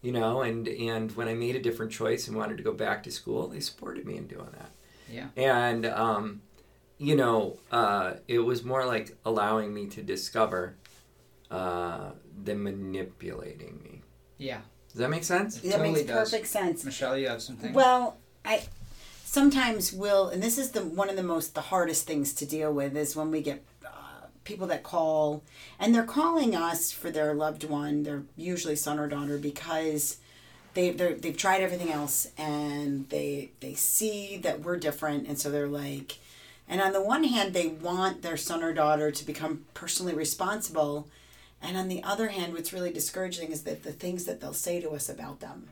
[0.00, 3.02] You know, and and when I made a different choice and wanted to go back
[3.02, 4.70] to school, they supported me in doing that.
[5.10, 5.28] Yeah.
[5.36, 6.42] And um,
[6.98, 10.76] you know, uh, it was more like allowing me to discover
[11.50, 12.10] uh,
[12.44, 14.02] than manipulating me.
[14.38, 14.60] yeah.
[14.96, 15.60] Does that make sense?
[15.60, 16.30] That Totally makes does.
[16.30, 16.82] perfect sense.
[16.82, 17.74] Michelle, you have something.
[17.74, 18.62] Well, I
[19.24, 22.72] sometimes will, and this is the one of the most the hardest things to deal
[22.72, 23.88] with is when we get uh,
[24.44, 25.42] people that call,
[25.78, 28.04] and they're calling us for their loved one.
[28.04, 30.16] They're usually son or daughter because
[30.72, 35.50] they they they've tried everything else and they they see that we're different, and so
[35.50, 36.20] they're like.
[36.68, 41.06] And on the one hand, they want their son or daughter to become personally responsible.
[41.62, 44.80] And on the other hand, what's really discouraging is that the things that they'll say
[44.80, 45.68] to us about them.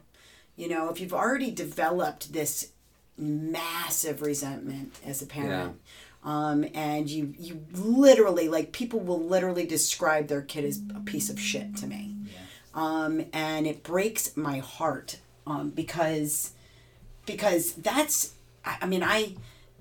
[0.57, 2.70] You know, if you've already developed this
[3.18, 5.81] massive resentment as a parent,
[6.25, 11.29] um, and you you literally like people will literally describe their kid as a piece
[11.29, 12.14] of shit to me,
[12.75, 16.53] um, and it breaks my heart um, because
[17.27, 18.33] because that's
[18.64, 19.35] I, I mean I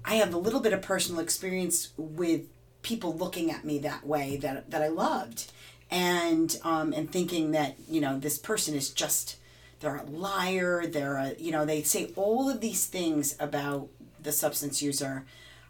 [0.04, 2.42] I have a little bit of personal experience with
[2.82, 5.52] people looking at me that way that that I loved
[5.94, 9.38] and um, and thinking that you know this person is just
[9.80, 13.88] they're a liar they're a you know they say all of these things about
[14.22, 15.24] the substance user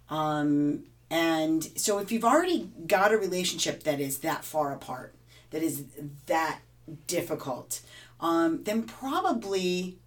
[0.09, 5.13] um, and so if you've already got a relationship that is that far apart
[5.51, 5.83] that is
[6.27, 6.59] that
[7.05, 7.81] difficult
[8.21, 9.97] um, then probably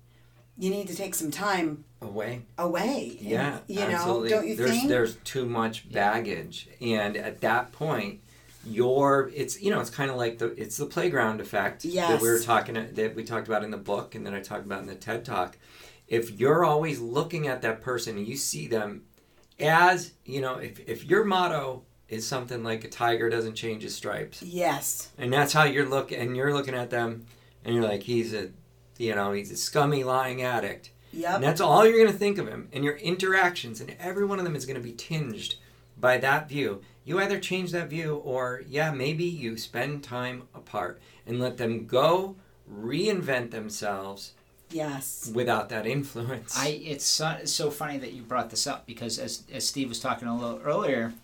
[0.56, 2.42] you need to take some time Away.
[2.56, 4.30] away and, Yeah, you absolutely.
[4.30, 8.20] know don't you there's think there's too much baggage, and at that point,
[8.66, 12.28] your it's you know it's kind of like the it's the playground effect that we
[12.28, 14.86] were talking that we talked about in the book, and then I talked about in
[14.86, 15.56] the TED talk.
[16.08, 19.04] If you're always looking at that person and you see them
[19.58, 23.94] as you know, if if your motto is something like a tiger doesn't change his
[23.94, 27.26] stripes, yes and that's how you're look and you're looking at them,
[27.64, 28.50] and you're like he's a
[28.98, 30.90] you know he's a scummy lying addict.
[31.12, 32.68] yeah And that's all you're going to think of him.
[32.72, 35.56] And your interactions, and every one of them is going to be tinged
[35.98, 36.82] by that view.
[37.06, 41.86] You either change that view, or, yeah, maybe you spend time apart and let them
[41.86, 42.34] go
[42.70, 44.32] reinvent themselves
[44.72, 45.30] Yes.
[45.32, 46.58] without that influence.
[46.58, 49.88] I it's so, it's so funny that you brought this up because as as Steve
[49.88, 51.14] was talking a little earlier,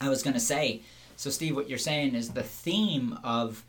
[0.00, 0.82] I was going to say,
[1.16, 3.62] so Steve, what you're saying is the theme of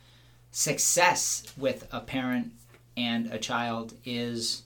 [0.51, 2.51] success with a parent
[2.97, 4.63] and a child is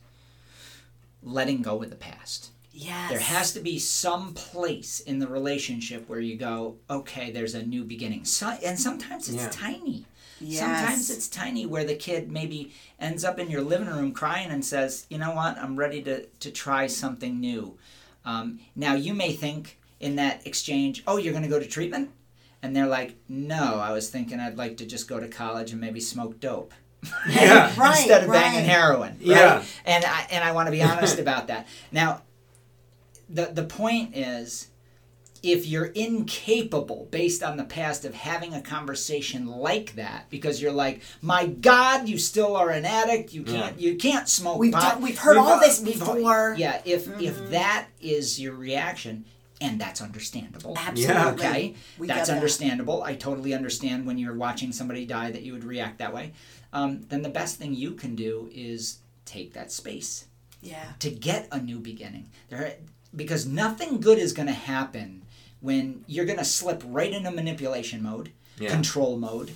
[1.22, 2.51] letting go of the past.
[2.74, 3.10] Yes.
[3.10, 7.64] There has to be some place in the relationship where you go, okay, there's a
[7.64, 8.26] new beginning.
[8.26, 9.50] So, and sometimes it's Yeah.
[9.50, 10.06] tiny.
[10.40, 10.60] Yes.
[10.62, 14.66] Sometimes it's tiny where the kid maybe ends up in your living room crying and
[14.66, 17.78] says, you know what, I'm ready to, to try something new.
[18.26, 22.10] Um, now, you may think in that exchange, oh, you're going to go to treatment?
[22.64, 25.82] And they're like, no, I was thinking I'd like to just go to college and
[25.82, 26.74] maybe smoke dope.
[27.28, 27.72] Yeah.
[27.78, 29.14] Right, Instead of banging heroin.
[29.14, 29.22] Right?
[29.22, 29.64] Yeah.
[29.86, 31.68] And I, and I want to be honest about that.
[31.92, 32.22] Now,
[33.34, 34.68] the, the point is,
[35.44, 40.72] if you're incapable based on the past of having a conversation like that because you're
[40.72, 44.94] like my god you still are an addict you can't you can't smoke We've pot.
[44.94, 46.54] done- we've heard all this we've- before.
[46.60, 49.26] yeah if if that is your reaction
[49.60, 51.34] and that's understandable Absolutely.
[51.34, 52.36] okay We that's get that.
[52.36, 56.34] understandable i totally understand when you're watching somebody die that you would react that way
[56.72, 60.26] um, then the best thing you can do is take that space
[60.62, 60.84] Yeah.
[61.00, 62.30] to get a new beginning.
[62.50, 62.76] There,
[63.16, 65.24] because nothing good is going to happen
[65.60, 68.70] when you're going to slip right into manipulation mode, Yeah.
[68.72, 69.52] control mode,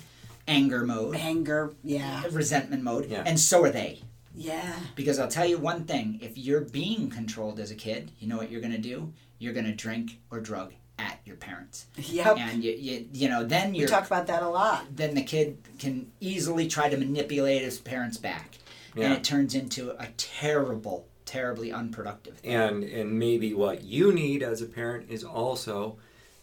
[0.46, 1.74] anger mode, Anger.
[1.82, 2.22] Yeah.
[2.30, 3.22] resentment mode, Yeah.
[3.26, 4.00] and so are they.
[4.34, 4.74] Yeah.
[4.94, 8.36] Because I'll tell you one thing: if you're being controlled as a kid, you know
[8.36, 9.12] what you're going to do?
[9.38, 12.38] You're going to drink or drug at your parents, Yep.
[12.38, 14.86] and you, you, you know then you're talk about that a lot.
[14.96, 18.56] then the kid can easily try to manipulate his parents back,
[18.94, 22.36] and it turns into a terrible, terribly unproductive.
[22.38, 22.52] thing.
[22.52, 25.96] and and maybe what you need as a parent is also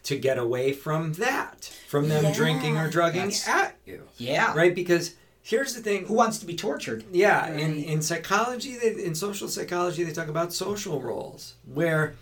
[0.04, 2.34] to get away from that from them Yeah.
[2.34, 4.54] drinking or drugging That's- at you Yeah.
[4.54, 7.04] right because here's the thing Who wants to be tortured?
[7.12, 7.86] yeah in, Right.
[7.88, 12.16] in psychology they, in social psychology they talk about social roles where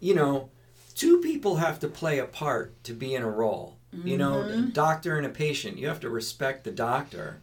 [0.00, 0.48] you know
[0.94, 4.44] two people have to play a part to be in a role you know a
[4.44, 4.68] mm-hmm.
[4.70, 7.38] doctor and a patient you have to respect the doctor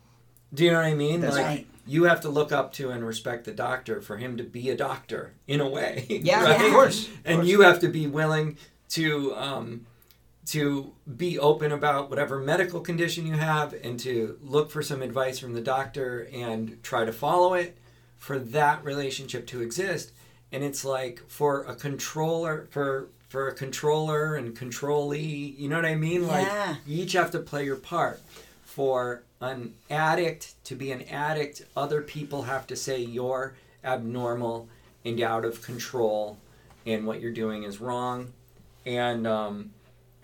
[0.53, 1.67] do you know what i mean That's like right.
[1.85, 4.75] You have to look up to and respect the doctor for him to be a
[4.75, 6.61] doctor in a way Yeah, right?
[6.65, 7.07] of course.
[7.07, 7.47] of and course.
[7.47, 8.57] you have to be willing
[8.89, 9.85] to um,
[10.47, 15.39] to be open about whatever medical condition you have and to look for some advice
[15.39, 17.77] from the doctor and try to follow it
[18.17, 20.11] for that relationship to exist
[20.51, 25.85] and it's like for a controller for for a controller and controlee you know what
[25.85, 26.75] i mean like Yeah.
[26.85, 28.21] you each have to play your part
[28.63, 34.67] for an addict to be an addict other people have to say you're abnormal
[35.05, 36.37] and out of control
[36.85, 38.33] and what you're doing is wrong.
[38.85, 39.71] And um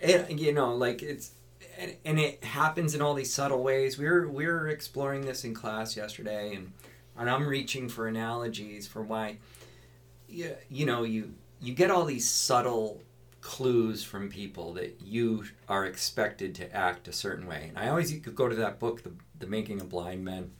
[0.00, 1.32] it, you know like it's
[2.04, 3.98] and, it happens in all these subtle ways.
[3.98, 6.72] We were we were exploring this in class yesterday and
[7.20, 9.36] and i'm reaching for analogies for why
[10.28, 13.00] you, you know you you get all these subtle
[13.40, 18.12] clues from people that you are expected to act a certain way and i always
[18.12, 20.50] go to that book the, the making of blind men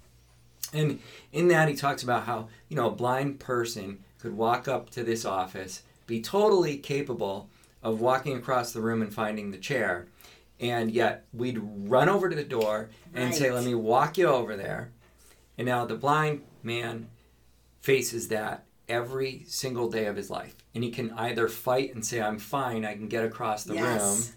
[0.72, 1.00] and
[1.32, 5.02] in that, he talks about how, you know, a blind person could walk up to
[5.02, 7.48] this office, be totally capable
[7.82, 10.06] of walking across the room and finding the chair.
[10.58, 14.56] And yet, we'd run over to the door and say, let me walk you over
[14.56, 14.90] there.
[15.56, 17.08] And now the blind man
[17.80, 20.54] faces that every single day of his life.
[20.74, 24.02] And he can either fight and say, I'm fine, I can get across the Yes.
[24.02, 24.36] room.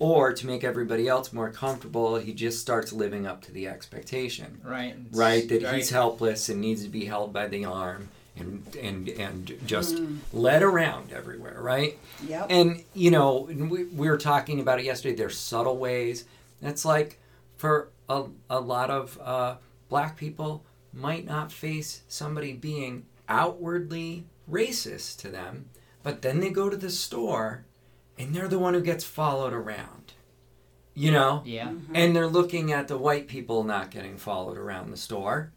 [0.00, 4.60] Or to make everybody else more comfortable, he just starts living up to the expectation
[4.64, 4.94] Right.
[5.12, 5.74] right that Right.
[5.76, 10.00] he's helpless and needs to be held by the arm and and and just
[10.32, 12.46] led around everywhere right Yep.
[12.50, 16.24] and you know we, we were talking about it yesterday there's subtle ways
[16.60, 17.20] that's like
[17.56, 19.54] for a, a lot of uh,
[19.88, 25.66] black people might not face somebody being outwardly racist to them
[26.02, 27.64] but then they go to the store
[28.18, 30.12] and they're the one who gets followed around
[30.94, 31.68] you know Yeah.
[31.68, 31.96] Mm-hmm.
[31.96, 35.50] and they're looking at the white people not getting followed around the store.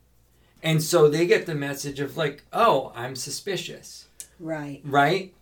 [0.64, 4.08] And so they get the message of like, "Oh, I'm suspicious."
[4.40, 4.82] Right.
[4.84, 5.36] Right?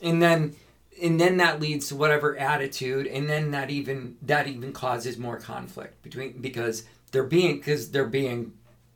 [0.00, 0.56] And then
[1.02, 5.38] and then that leads to whatever attitude and then that even that even causes more
[5.38, 8.54] conflict between because they're being cuz they're being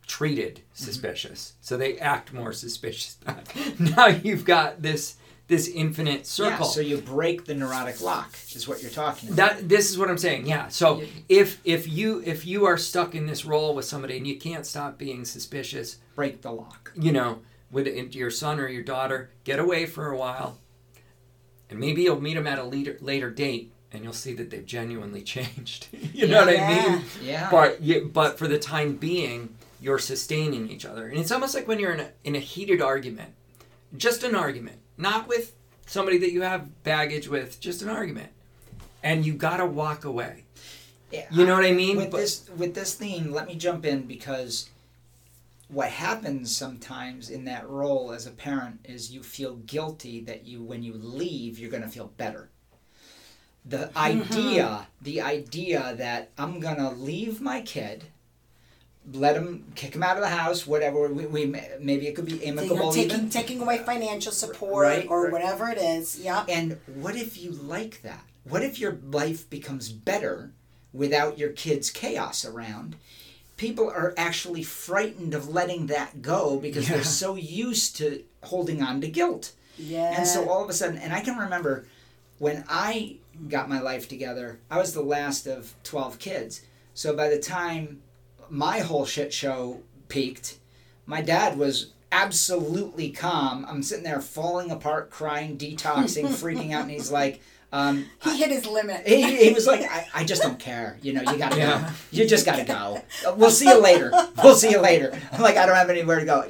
[0.09, 0.83] treated mm-hmm.
[0.85, 1.53] suspicious.
[1.61, 3.17] So they act more suspicious.
[3.79, 5.15] now you've got this
[5.47, 6.65] this infinite circle.
[6.67, 9.57] Yeah, so you break the neurotic lock, is what you're talking about.
[9.57, 10.45] That this is what I'm saying.
[10.45, 10.67] Yeah.
[10.67, 11.07] So Yeah.
[11.27, 14.65] if if you if you are stuck in this role with somebody and you can't
[14.65, 16.91] stop being suspicious, break the lock.
[16.95, 17.39] you know,
[17.71, 20.57] with your son or your daughter, get away for a while,
[21.69, 24.65] and maybe you'll meet them at a later later date, and you'll see that they've
[24.65, 25.87] genuinely changed.
[26.13, 27.01] you know what I mean?
[27.23, 27.49] Yeah.
[27.49, 27.79] But
[28.13, 31.07] but for the time being, you're sustaining each other.
[31.07, 33.33] And it's almost like when you're in a, in a heated argument,
[33.95, 35.55] just an argument, not with
[35.85, 38.29] somebody that you have baggage with, just an argument.
[39.01, 40.43] And you got to walk away.
[41.11, 41.97] Yeah, You know what I mean?
[41.97, 44.69] with But- this with this theme, let me jump in because
[45.69, 50.63] what happens sometimes in that role as a parent is you feel guilty that you
[50.63, 52.49] when you leave you're going to feel better.
[53.65, 53.97] The mm-hmm.
[53.97, 58.05] idea, the idea that I'm going to leave my kid,
[59.13, 61.07] let him kick him out of the house, whatever.
[61.07, 61.45] We, we
[61.79, 63.29] maybe it could be So amicable taking even.
[63.29, 65.31] taking away financial support Right, or right.
[65.31, 66.19] whatever it is.
[66.19, 66.45] Yep.
[66.49, 68.23] And what if you like that?
[68.43, 70.51] What if your life becomes better
[70.93, 72.95] without your kids' chaos around?
[73.57, 76.95] People are actually frightened of letting that go because Yeah.
[76.95, 79.51] they're so used to holding on to guilt.
[79.77, 80.15] Yeah.
[80.17, 81.85] And so all of a sudden, and I can remember
[82.37, 83.17] when I
[83.49, 86.61] got my life together, I was the last of 12 kids.
[86.93, 88.01] So by the time
[88.49, 90.57] my whole shit show peaked,
[91.05, 93.65] my dad was absolutely calm.
[93.67, 97.41] I'm sitting there falling apart, crying, detoxing, freaking out, and he's like,
[97.71, 99.07] um, he hit his limit.
[99.07, 100.97] he, he was like, I, I just don't care.
[101.03, 101.85] You know, you gotta go.
[102.11, 103.03] You just gotta go.
[103.35, 104.11] We'll see you later.
[104.43, 105.15] We'll see you later.
[105.31, 106.45] I'm like, I don't have anywhere to go.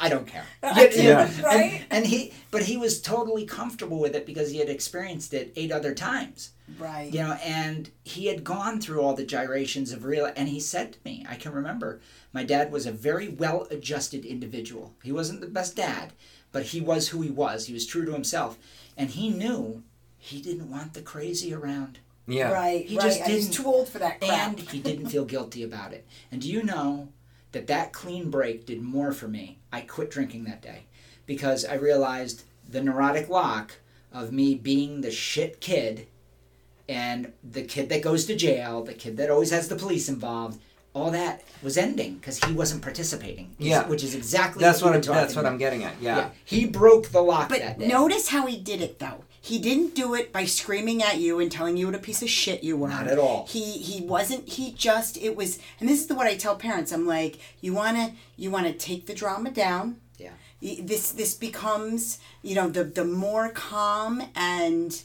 [0.00, 0.44] You- I don't care.
[0.62, 1.42] You- you- Yeah.
[1.42, 1.72] Right?
[1.72, 5.52] And, and he, but he was totally comfortable with it because he had experienced it
[5.56, 6.50] eight other times.
[6.78, 7.12] right.
[7.12, 10.30] You know, and he had gone through all the gyrations of real.
[10.36, 12.00] And he said to me, I can remember,
[12.32, 14.94] my dad was a very well-adjusted individual.
[15.02, 16.12] He wasn't the best dad,
[16.52, 17.66] but he was who he was.
[17.66, 18.56] He was true to himself,
[18.96, 19.82] and he knew
[20.16, 21.98] he didn't want the crazy around.
[22.26, 22.50] yeah.
[22.50, 22.86] Right.
[22.86, 23.04] He right.
[23.04, 24.48] just and he's didn't- too old for that crap.
[24.48, 26.06] And he didn't feel guilty about it.
[26.32, 27.08] And do you know
[27.54, 29.58] that that clean break did more for me?
[29.72, 30.84] I quit drinking that day
[31.26, 33.72] because I realized the neurotic lock
[34.12, 36.06] of me being the shit kid
[36.88, 40.60] and the kid that goes to jail, the kid that always has the police involved.
[40.92, 43.56] All that was ending because he wasn't participating.
[43.58, 43.88] Yeah.
[43.88, 45.94] which is exactly That's what, what I'm, talking that's what I'm getting at.
[46.00, 46.28] Yeah.
[46.44, 47.88] He broke the lock But that day.
[47.88, 49.24] notice how he did it though.
[49.44, 52.30] He didn't do it by screaming at you and telling you what a piece of
[52.30, 52.88] shit you were.
[52.88, 53.44] Not at all.
[53.46, 54.48] He he wasn't.
[54.48, 55.58] He just it was.
[55.78, 56.92] And this is the what I tell parents.
[56.92, 59.96] I'm like, you wanna you wanna take the drama down.
[60.16, 60.30] Yeah.
[60.62, 65.02] This this becomes you know the the more calm and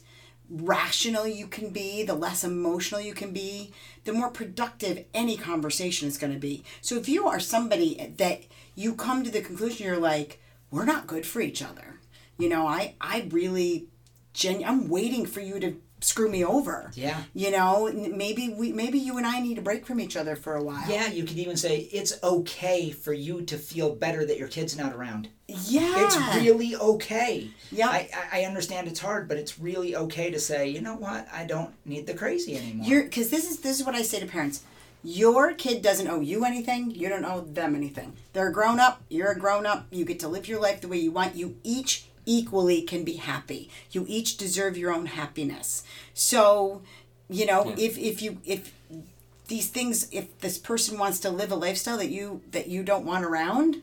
[0.49, 3.73] rational you can be, the less emotional you can be,
[4.05, 6.63] the more productive any conversation is going to be.
[6.79, 11.07] So if you are somebody that you come to the conclusion you're like, we're not
[11.07, 11.99] good for each other.
[12.37, 13.88] You know, I I really
[14.39, 16.91] genu- I'm waiting for you to screw me over.
[16.95, 17.23] Yeah.
[17.33, 20.55] You know, maybe we maybe you and I need a break from each other for
[20.55, 20.85] a while.
[20.89, 24.77] Yeah, you could even say it's okay for you to feel better that your kid's
[24.77, 25.27] not around.
[25.47, 26.05] Yeah.
[26.05, 27.49] It's really okay.
[27.71, 27.89] Yeah.
[27.89, 31.27] I, I I understand it's hard, but it's really okay to say, you know what,
[31.33, 32.87] I don't need the crazy anymore.
[32.87, 34.63] You're because this is this is what I say to parents.
[35.01, 36.91] Your kid doesn't owe you anything.
[36.91, 38.13] You don't owe them anything.
[38.33, 39.01] They're a grown up.
[39.09, 39.87] You're a grown up.
[39.91, 41.35] You get to live your life the way you want.
[41.35, 43.69] You each equally can be happy.
[43.91, 45.83] You each deserve your own happiness.
[46.13, 46.81] So,
[47.29, 47.75] you know, Yeah.
[47.87, 48.71] if if you if
[49.47, 53.05] these things if this person wants to live a lifestyle that you that you don't
[53.05, 53.81] want around,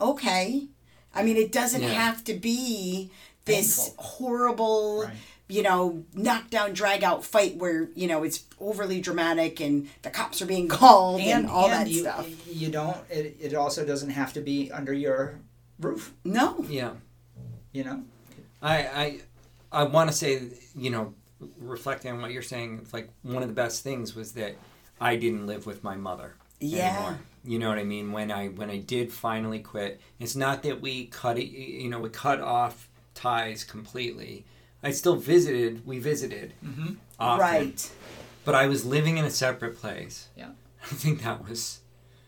[0.00, 0.68] okay.
[1.14, 1.88] I mean, it doesn't Yeah.
[1.92, 3.10] have to be
[3.44, 4.04] this Painful.
[4.04, 5.16] horrible Right.
[5.48, 10.40] you know, knockdown, drag out fight where, you know, it's overly dramatic and the cops
[10.40, 12.26] are being called and, all that you, stuff.
[12.46, 12.96] You don't.
[13.10, 15.40] It, it also doesn't have to be under your
[15.78, 16.14] roof.
[16.24, 16.64] No.
[16.68, 16.92] Yeah.
[17.72, 18.02] You know.
[18.60, 19.20] I I
[19.72, 20.42] I want to say,
[20.76, 21.14] you know,
[21.58, 24.54] reflecting on what you're saying, it's like one of the best things was that
[25.00, 26.94] I didn't live with my mother Yeah.
[26.94, 27.18] anymore.
[27.44, 28.12] You know what I mean?
[28.12, 31.46] When I when I did finally quit, it's not that we cut it.
[31.46, 34.44] You know, we cut off ties completely.
[34.82, 35.84] I still visited.
[35.86, 36.94] We visited Mm-hmm.
[37.18, 37.90] often, Right.
[38.44, 40.28] But I was living in a separate place.
[40.36, 40.50] Yeah.
[40.84, 41.80] I think that was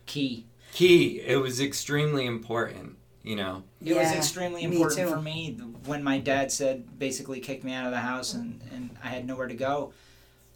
[0.06, 0.46] Key.
[0.72, 1.20] key.
[1.20, 2.96] It was extremely important.
[3.24, 3.64] You know.
[3.84, 5.08] It was extremely important too.
[5.08, 8.90] for me when my dad said basically kicked me out of the house and, and
[9.02, 9.92] I had nowhere to go.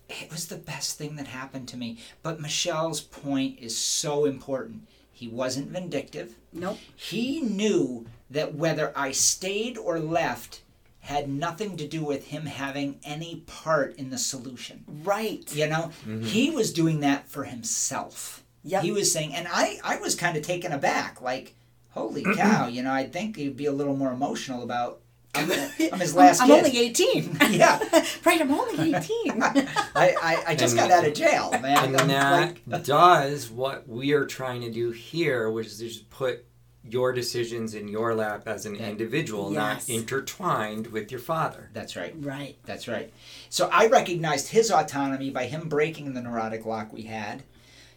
[0.09, 1.99] It was the best thing that happened to me.
[2.23, 4.87] But Michelle's point is so important.
[5.11, 6.37] He wasn't vindictive.
[6.53, 6.79] Nope.
[6.95, 10.63] He knew that whether I stayed or left
[11.01, 14.85] had nothing to do with him having any part in the solution.
[15.03, 15.51] Right.
[15.55, 16.23] You know, mm-hmm.
[16.23, 18.45] he was doing that for himself.
[18.63, 21.55] yeah He was saying, and I, I was kind of taken aback, like,
[21.99, 25.01] holy cow, you know, I'd think he'd be a little more emotional about.
[25.35, 25.51] I'm,
[25.93, 26.65] I'm his last I'm kid.
[26.65, 27.37] only 18.
[27.51, 27.79] Yeah.
[28.25, 29.43] right, I'm only 18.
[29.43, 31.85] I, I, I just And- got out of jail, man.
[31.85, 36.09] and I'm that like, does what we are trying to do here, which is just
[36.11, 36.45] put
[36.83, 38.89] your decisions in your lap as an Yeah.
[38.89, 39.89] individual, Yes.
[39.89, 41.69] not intertwined with your father.
[41.75, 42.15] That's right.
[42.19, 42.57] right.
[42.65, 43.13] That's right.
[43.51, 47.43] So I recognized his autonomy by him breaking the neurotic lock we had.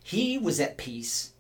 [0.04, 1.32] He was at peace.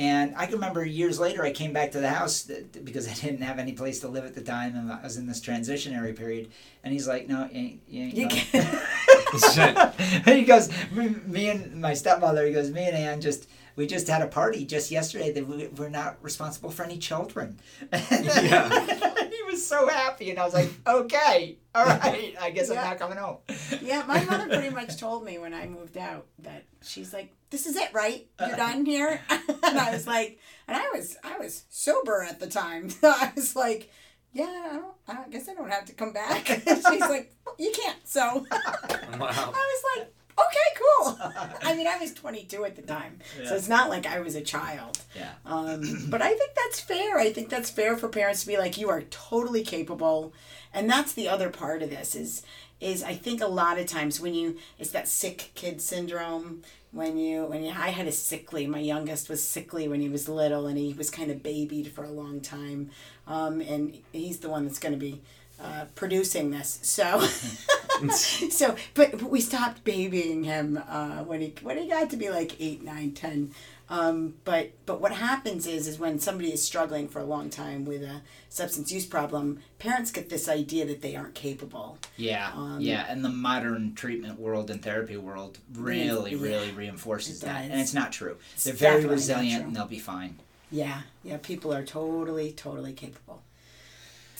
[0.00, 3.12] And I can remember years later, I came back to the house that, because I
[3.12, 6.16] didn't have any place to live at the time, and I was in this transitionary
[6.16, 6.50] period.
[6.82, 11.82] And he's like, "No, you ain't, you ain't You can't- he goes, me, me and
[11.82, 12.46] my stepmother.
[12.46, 13.46] He goes, me and Ann just
[13.80, 17.58] we just had a party just yesterday that we, we're not responsible for any children.
[17.90, 18.68] Yeah.
[19.30, 22.82] he was so happy, and I was like, okay, all right, I guess Yeah.
[22.82, 23.38] I'm not coming home.
[23.80, 27.64] Yeah, my mother pretty much told me when I moved out that she's like, "This
[27.64, 28.26] is it, right?
[28.38, 28.56] You're uh-uh.
[28.56, 32.90] done here." and I was like, and I was I was sober at the time.
[33.02, 33.90] I was like,
[34.34, 34.94] "Yeah, I don't.
[35.08, 39.84] I guess I don't have to come back." she's like, "You can't." So I was
[39.96, 41.18] like, "Okay, cool."
[41.62, 44.40] I mean, I was 22 at the time, so it's not like I was a
[44.40, 45.00] child.
[45.14, 45.32] Yeah.
[45.44, 47.18] Um, but I think that's fair.
[47.18, 50.32] I think that's fair for parents to be like, you are totally capable,
[50.72, 52.42] and that's the other part of this is
[52.80, 56.62] is I think a lot of times when you it's that sick kid syndrome
[56.92, 60.28] when you when you I had a sickly my youngest was sickly when he was
[60.28, 62.90] little and he was kind of babied for a long time,
[63.26, 65.20] um, and he's the one that's going to be.
[65.62, 67.20] Uh, producing this, so
[68.10, 72.30] so but, but we stopped babying him uh, when he when he got to be
[72.30, 73.52] like eight, nine, ten.
[73.90, 77.84] Um, but but what happens is is when somebody is struggling for a long time
[77.84, 81.98] with a substance use problem, parents get this idea that they aren't capable.
[82.16, 86.42] Yeah, Um, yeah, and the modern treatment world and therapy world really, Yeah.
[86.42, 88.36] really reinforces that, and it's not true.
[88.54, 90.38] It's They're very resilient, and they'll be fine.
[90.70, 93.42] Yeah, yeah, people are totally totally capable.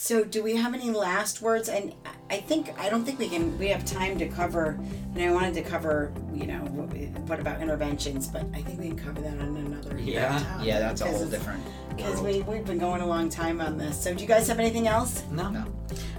[0.02, 1.68] So, do we have any last words?
[1.68, 1.94] And
[2.30, 3.58] I think I don't think we can.
[3.58, 4.80] We have time to cover.
[5.14, 6.88] And I wanted to cover, you know, what,
[7.28, 8.26] what about interventions?
[8.26, 9.98] But I think we can cover that on another.
[9.98, 10.38] Yeah.
[10.38, 11.62] topic Yeah, that's a whole different.
[11.94, 14.02] Because we we've been going a long time on this.
[14.02, 15.22] So, do you guys have anything else?
[15.30, 15.50] No.
[15.50, 15.66] No.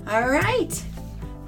[0.07, 0.71] All right.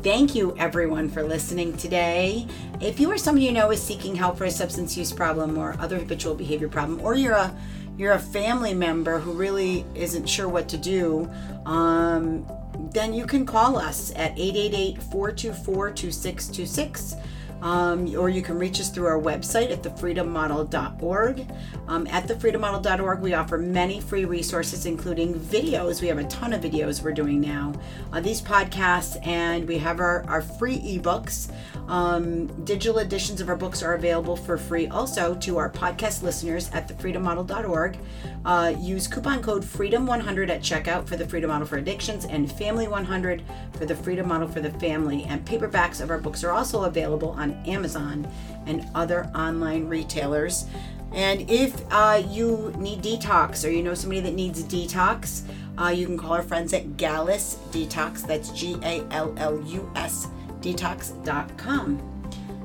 [0.01, 2.47] Thank you, everyone, for listening today.
[2.81, 5.75] If you or somebody you know is seeking help for a substance use problem or
[5.79, 7.55] other habitual behavior problem, or you're a
[7.97, 11.29] you're a family member who really isn't sure what to do,
[11.65, 12.47] um,
[12.91, 17.19] then you can call us at 888-424-2626.
[17.63, 21.47] Um, or you can reach us through our website at thefreedommodel.org.
[21.87, 26.01] Um, at thefreedommodel.org, we offer many free resources, including videos.
[26.01, 27.73] We have a ton of videos we're doing now,
[28.11, 31.51] uh, these podcasts, and we have our, our free ebooks.
[31.87, 36.69] Um, digital editions of our books are available for free also to our podcast listeners
[36.71, 37.97] at thefreedommodel.org.
[38.45, 43.41] Uh, use coupon code FREEDOM100 at checkout for the Freedom Model for Addictions and Family100
[43.77, 45.23] for the Freedom Model for the Family.
[45.25, 48.27] And paperbacks of our books are also available on Amazon
[48.65, 50.65] and other online retailers.
[51.13, 55.43] And if uh, you need detox or you know somebody that needs detox,
[55.79, 58.25] uh, you can call our friends at Gallus Detox.
[58.25, 60.27] That's G A L L U S
[60.61, 61.99] detox.com.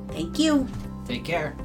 [0.08, 0.66] Thank you.
[1.06, 1.56] Take care.